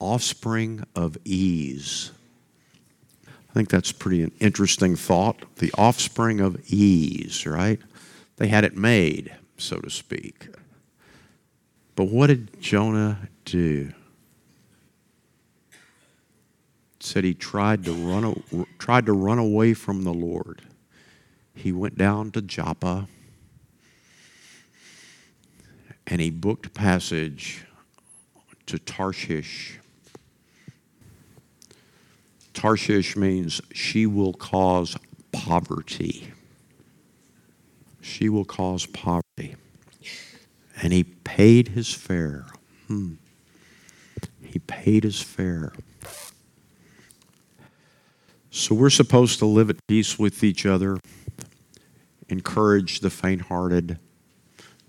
Offspring 0.00 0.84
of 0.94 1.16
ease. 1.24 2.12
I 3.26 3.52
think 3.52 3.68
that's 3.68 3.92
pretty 3.92 4.22
an 4.22 4.32
interesting 4.40 4.94
thought. 4.94 5.56
The 5.56 5.72
offspring 5.76 6.40
of 6.40 6.60
ease, 6.70 7.46
right? 7.46 7.80
They 8.36 8.48
had 8.48 8.64
it 8.64 8.76
made, 8.76 9.34
so 9.56 9.78
to 9.78 9.90
speak. 9.90 10.48
But 11.96 12.04
what 12.04 12.28
did 12.28 12.60
Jonah 12.60 13.28
do? 13.44 13.92
It 15.72 17.02
said 17.02 17.24
he 17.24 17.34
tried 17.34 17.84
to 17.84 17.92
run 17.92 18.66
tried 18.78 19.06
to 19.06 19.12
run 19.12 19.38
away 19.38 19.74
from 19.74 20.04
the 20.04 20.14
Lord. 20.14 20.62
He 21.54 21.72
went 21.72 21.98
down 21.98 22.30
to 22.32 22.42
Joppa 22.42 23.08
and 26.06 26.20
he 26.20 26.30
booked 26.30 26.72
passage 26.72 27.64
to 28.66 28.78
Tarshish. 28.78 29.78
Tarshish 32.58 33.16
means 33.16 33.60
she 33.72 34.04
will 34.04 34.32
cause 34.32 34.96
poverty. 35.30 36.32
She 38.00 38.28
will 38.28 38.44
cause 38.44 38.84
poverty. 38.84 39.54
And 40.82 40.92
he 40.92 41.04
paid 41.04 41.68
his 41.68 41.94
fare. 41.94 42.46
Hmm. 42.88 43.14
He 44.42 44.58
paid 44.58 45.04
his 45.04 45.22
fare. 45.22 45.72
So 48.50 48.74
we're 48.74 48.90
supposed 48.90 49.38
to 49.38 49.46
live 49.46 49.70
at 49.70 49.76
peace 49.86 50.18
with 50.18 50.42
each 50.42 50.66
other, 50.66 50.98
encourage 52.28 53.00
the 53.00 53.10
faint 53.10 53.42
hearted 53.42 53.98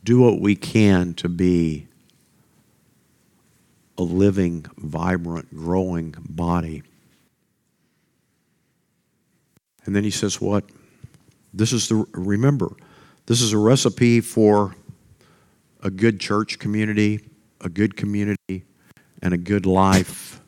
do 0.04 0.20
what 0.20 0.40
we 0.40 0.56
can 0.56 1.14
to 1.14 1.30
be 1.30 1.88
a 3.98 4.02
living, 4.02 4.66
vibrant, 4.78 5.54
growing 5.56 6.16
body. 6.18 6.82
And 9.90 9.96
then 9.96 10.04
he 10.04 10.12
says, 10.12 10.40
What? 10.40 10.66
This 11.52 11.74
is 11.74 11.90
the, 11.90 12.06
remember, 12.14 12.70
this 13.26 13.42
is 13.42 13.54
a 13.54 13.58
recipe 13.58 14.22
for 14.22 14.76
a 15.82 15.90
good 15.90 16.20
church 16.20 16.60
community, 16.60 17.22
a 17.60 17.70
good 17.70 17.98
community, 17.98 18.66
and 19.24 19.34
a 19.34 19.38
good 19.38 19.66
life 19.66 20.42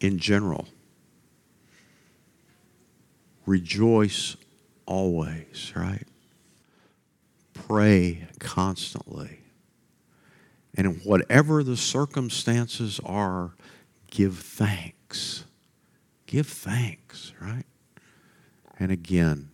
in 0.00 0.18
general. 0.18 0.66
Rejoice 3.44 4.36
always, 4.86 5.74
right? 5.76 6.06
pray 7.66 8.26
constantly. 8.38 9.40
And 10.76 11.00
whatever 11.04 11.62
the 11.62 11.76
circumstances 11.76 13.00
are, 13.04 13.52
give 14.10 14.38
thanks. 14.38 15.44
Give 16.26 16.46
thanks, 16.46 17.32
right? 17.40 17.66
And 18.78 18.90
again, 18.90 19.50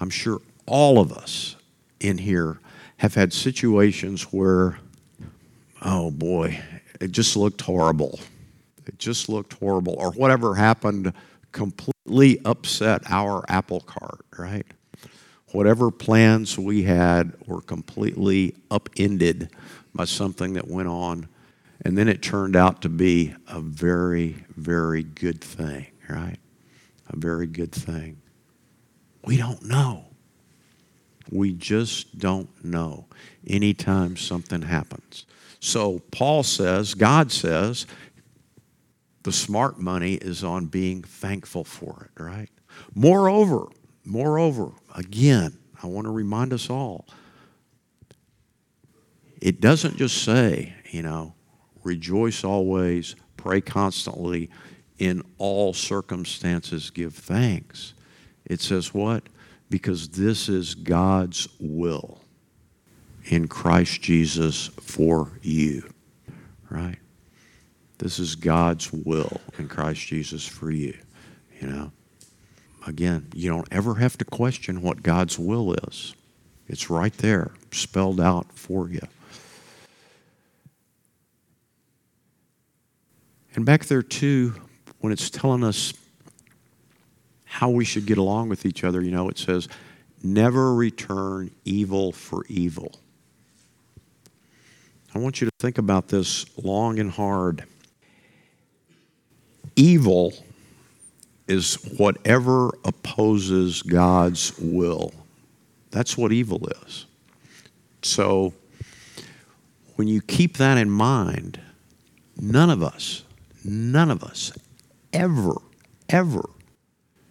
I'm 0.00 0.10
sure 0.10 0.40
all 0.66 0.98
of 0.98 1.12
us 1.12 1.56
in 2.00 2.18
here 2.18 2.58
have 2.98 3.14
had 3.14 3.32
situations 3.32 4.24
where, 4.24 4.78
oh 5.80 6.10
boy, 6.10 6.60
it 7.00 7.12
just 7.12 7.36
looked 7.36 7.60
horrible. 7.60 8.20
It 8.86 8.98
just 8.98 9.28
looked 9.28 9.54
horrible. 9.54 9.94
Or 9.98 10.12
whatever 10.12 10.54
happened 10.54 11.12
completely 11.52 12.40
upset 12.44 13.02
our 13.08 13.44
apple 13.48 13.80
cart, 13.80 14.20
right? 14.36 14.66
whatever 15.52 15.90
plans 15.90 16.58
we 16.58 16.82
had 16.82 17.32
were 17.46 17.60
completely 17.60 18.54
upended 18.70 19.50
by 19.94 20.04
something 20.04 20.54
that 20.54 20.66
went 20.68 20.88
on. 20.88 21.28
And 21.84 21.96
then 21.96 22.08
it 22.08 22.22
turned 22.22 22.56
out 22.56 22.82
to 22.82 22.88
be 22.88 23.34
a 23.48 23.60
very, 23.60 24.44
very 24.56 25.02
good 25.02 25.40
thing, 25.40 25.86
right? 26.08 26.38
A 27.12 27.16
very 27.16 27.46
good 27.46 27.72
thing. 27.72 28.20
We 29.24 29.36
don't 29.36 29.62
know. 29.64 30.06
We 31.30 31.52
just 31.52 32.18
don't 32.18 32.64
know 32.64 33.06
anytime 33.46 34.16
something 34.16 34.62
happens. 34.62 35.26
So 35.60 36.00
Paul 36.10 36.42
says, 36.42 36.94
God 36.94 37.30
says, 37.30 37.86
the 39.22 39.32
smart 39.32 39.78
money 39.78 40.14
is 40.14 40.42
on 40.42 40.66
being 40.66 41.02
thankful 41.02 41.62
for 41.62 42.10
it, 42.16 42.20
right? 42.20 42.48
Moreover, 42.94 43.68
Moreover, 44.04 44.72
again, 44.94 45.58
I 45.82 45.86
want 45.86 46.06
to 46.06 46.10
remind 46.10 46.52
us 46.52 46.68
all 46.68 47.06
it 49.40 49.60
doesn't 49.60 49.96
just 49.96 50.22
say, 50.22 50.74
you 50.90 51.02
know, 51.02 51.34
rejoice 51.82 52.44
always, 52.44 53.16
pray 53.36 53.60
constantly, 53.60 54.50
in 54.98 55.22
all 55.38 55.72
circumstances 55.72 56.90
give 56.90 57.14
thanks. 57.14 57.94
It 58.44 58.60
says 58.60 58.92
what? 58.92 59.24
Because 59.70 60.08
this 60.08 60.48
is 60.48 60.74
God's 60.74 61.48
will 61.58 62.20
in 63.24 63.48
Christ 63.48 64.02
Jesus 64.02 64.68
for 64.80 65.30
you, 65.42 65.88
right? 66.70 66.98
This 67.98 68.18
is 68.18 68.34
God's 68.34 68.92
will 68.92 69.40
in 69.58 69.68
Christ 69.68 70.06
Jesus 70.06 70.46
for 70.46 70.70
you, 70.70 70.96
you 71.60 71.68
know. 71.68 71.92
Again, 72.86 73.28
you 73.32 73.48
don't 73.48 73.68
ever 73.70 73.94
have 73.94 74.18
to 74.18 74.24
question 74.24 74.82
what 74.82 75.02
God's 75.02 75.38
will 75.38 75.74
is. 75.74 76.14
It's 76.66 76.90
right 76.90 77.16
there, 77.18 77.52
spelled 77.70 78.20
out 78.20 78.52
for 78.52 78.88
you. 78.88 79.02
And 83.54 83.64
back 83.64 83.84
there, 83.84 84.02
too, 84.02 84.54
when 85.02 85.12
it's 85.12 85.28
telling 85.28 85.64
us 85.64 85.92
how 87.44 87.68
we 87.68 87.84
should 87.84 88.06
get 88.06 88.18
along 88.18 88.48
with 88.48 88.64
each 88.64 88.84
other, 88.84 89.02
you 89.02 89.10
know, 89.10 89.28
it 89.28 89.36
says, 89.36 89.68
never 90.22 90.74
return 90.74 91.50
evil 91.64 92.12
for 92.12 92.46
evil. 92.48 92.92
I 95.14 95.18
want 95.18 95.40
you 95.40 95.48
to 95.48 95.52
think 95.58 95.76
about 95.76 96.08
this 96.08 96.46
long 96.56 97.00
and 97.00 97.10
hard. 97.10 97.64
Evil 99.74 100.32
is 101.48 101.74
whatever 101.98 102.70
opposes 102.84 103.82
God's 103.82 104.56
will. 104.58 105.12
That's 105.90 106.16
what 106.16 106.32
evil 106.32 106.66
is. 106.84 107.06
So 108.02 108.54
when 109.96 110.06
you 110.06 110.22
keep 110.22 110.58
that 110.58 110.78
in 110.78 110.90
mind, 110.90 111.60
none 112.40 112.70
of 112.70 112.84
us, 112.84 113.24
none 113.64 114.10
of 114.10 114.22
us 114.22 114.52
ever, 115.12 115.54
ever 116.08 116.48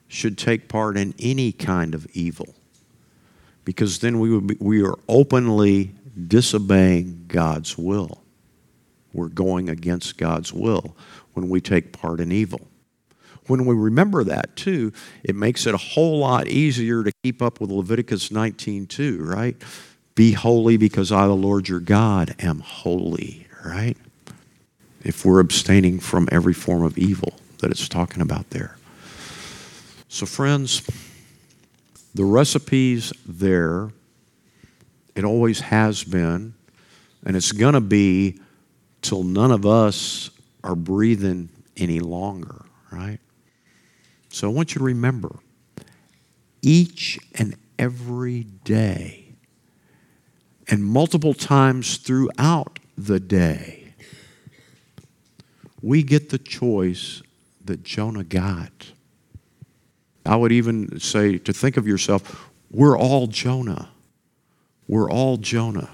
should 0.07 0.38
take 0.38 0.67
part 0.67 0.97
in 0.97 1.13
any 1.19 1.51
kind 1.51 1.95
of 1.95 2.05
evil. 2.13 2.55
Because 3.63 3.99
then 3.99 4.19
we, 4.19 4.29
would 4.32 4.47
be, 4.47 4.57
we 4.59 4.84
are 4.84 4.97
openly 5.07 5.91
disobeying 6.27 7.25
God's 7.27 7.77
will. 7.77 8.21
We're 9.13 9.29
going 9.29 9.69
against 9.69 10.17
God's 10.17 10.53
will 10.53 10.95
when 11.34 11.49
we 11.49 11.61
take 11.61 11.93
part 11.93 12.19
in 12.19 12.32
evil. 12.32 12.67
When 13.47 13.65
we 13.65 13.75
remember 13.75 14.23
that 14.23 14.55
too, 14.55 14.93
it 15.23 15.36
makes 15.36 15.65
it 15.65 15.73
a 15.73 15.77
whole 15.77 16.19
lot 16.19 16.47
easier 16.47 17.03
to 17.03 17.11
keep 17.23 17.41
up 17.41 17.59
with 17.59 17.69
Leviticus 17.69 18.29
19:2, 18.29 19.19
right? 19.19 19.57
Be 20.15 20.34
holy 20.34 20.77
because 20.77 21.11
I, 21.11 21.27
the 21.27 21.34
Lord 21.34 21.67
your 21.67 21.79
God, 21.79 22.36
am 22.39 22.59
holy, 22.59 23.47
right? 23.65 23.97
if 25.03 25.25
we're 25.25 25.39
abstaining 25.39 25.99
from 25.99 26.27
every 26.32 26.53
form 26.53 26.84
of 26.84 26.97
evil 26.97 27.34
that 27.62 27.72
it's 27.72 27.88
talking 27.88 28.22
about 28.22 28.49
there. 28.49 28.78
So, 30.07 30.26
friends, 30.26 30.82
the 32.14 32.26
recipe's 32.26 33.14
there. 33.26 33.89
It 35.16 35.24
always 35.24 35.62
has 35.62 36.03
been, 36.03 36.53
and 37.26 37.36
it's 37.36 37.51
going 37.51 37.74
to 37.74 37.82
be 37.82 38.39
till 39.01 39.24
none 39.24 39.51
of 39.51 39.66
us 39.66 40.30
are 40.64 40.76
breathing 40.76 41.49
any 41.78 41.99
longer, 41.99 42.66
right? 42.91 43.20
So 44.30 44.49
I 44.49 44.53
want 44.53 44.74
you 44.74 44.80
to 44.80 44.86
remember 44.86 45.39
each 46.62 47.20
and 47.36 47.55
every 47.78 48.43
day 48.43 49.22
and 50.68 50.86
multiple 50.86 51.34
times 51.34 51.97
throughout 51.97 52.80
the 52.97 53.20
day, 53.20 53.93
we 55.82 56.03
get 56.03 56.30
the 56.30 56.38
choice 56.38 57.22
that 57.66 57.84
Jonah 57.84 58.24
got. 58.24 58.91
I 60.26 60.36
would 60.36 60.51
even 60.51 60.99
say 60.99 61.38
to 61.39 61.53
think 61.53 61.78
of 61.78 61.88
yourself, 61.88 62.49
we're 62.70 62.97
all 62.97 63.28
Jonah. 63.28 63.89
We're 64.88 65.09
all 65.09 65.38
Jonah. 65.38 65.89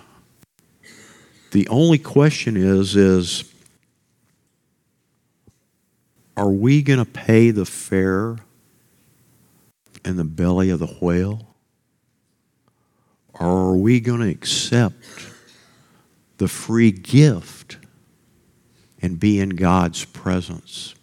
The 1.52 1.68
only 1.70 1.98
question 1.98 2.58
is 2.58 2.96
is 2.96 3.54
are 6.36 6.52
we 6.52 6.84
going 6.84 7.00
to 7.00 7.06
pay 7.06 7.50
the 7.50 7.66
fare 7.66 8.38
in 10.06 10.18
the 10.18 10.24
belly 10.24 10.70
of 10.70 10.80
the 10.80 10.88
whale? 10.88 11.56
Or 13.34 13.72
are 13.72 13.76
we 13.76 14.00
going 14.00 14.22
to 14.22 14.30
accept 14.30 14.96
the 16.38 16.48
free 16.48 16.92
gift 16.92 17.78
and 19.02 19.20
be 19.20 19.40
in 19.40 19.50
God's 19.50 20.06
presence? 20.06 20.94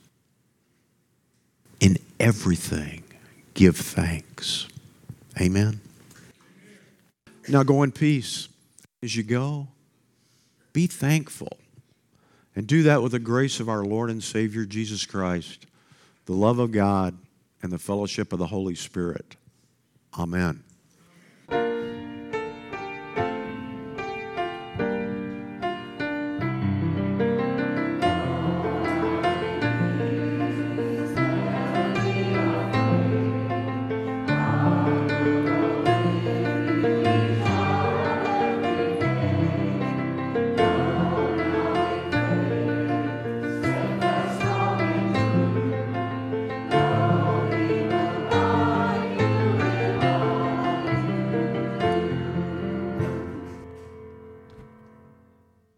In 1.81 1.99
everything, 2.19 3.05
give 3.55 3.77
thanks. 3.77 4.69
Amen. 5.41 5.81
Now 7.49 7.63
go 7.63 7.83
in 7.83 7.93
peace. 7.93 8.49
As 9.03 9.15
you 9.15 9.23
go, 9.23 9.69
be 10.73 10.87
thankful. 10.87 11.59
And 12.57 12.67
do 12.67 12.85
that 12.85 13.03
with 13.03 13.13
the 13.13 13.19
grace 13.19 13.61
of 13.61 13.69
our 13.69 13.85
Lord 13.85 14.11
and 14.11 14.23
Savior 14.23 14.65
Jesus 14.65 15.05
Christ, 15.05 15.67
the 16.27 16.33
love 16.33 16.59
of 16.59 16.73
God, 16.73 17.17
and 17.63 17.73
the 17.73 17.79
fellowship 17.79 18.33
of 18.33 18.39
the 18.39 18.47
Holy 18.47 18.75
Spirit. 18.75 19.37
Amen. 20.19 20.63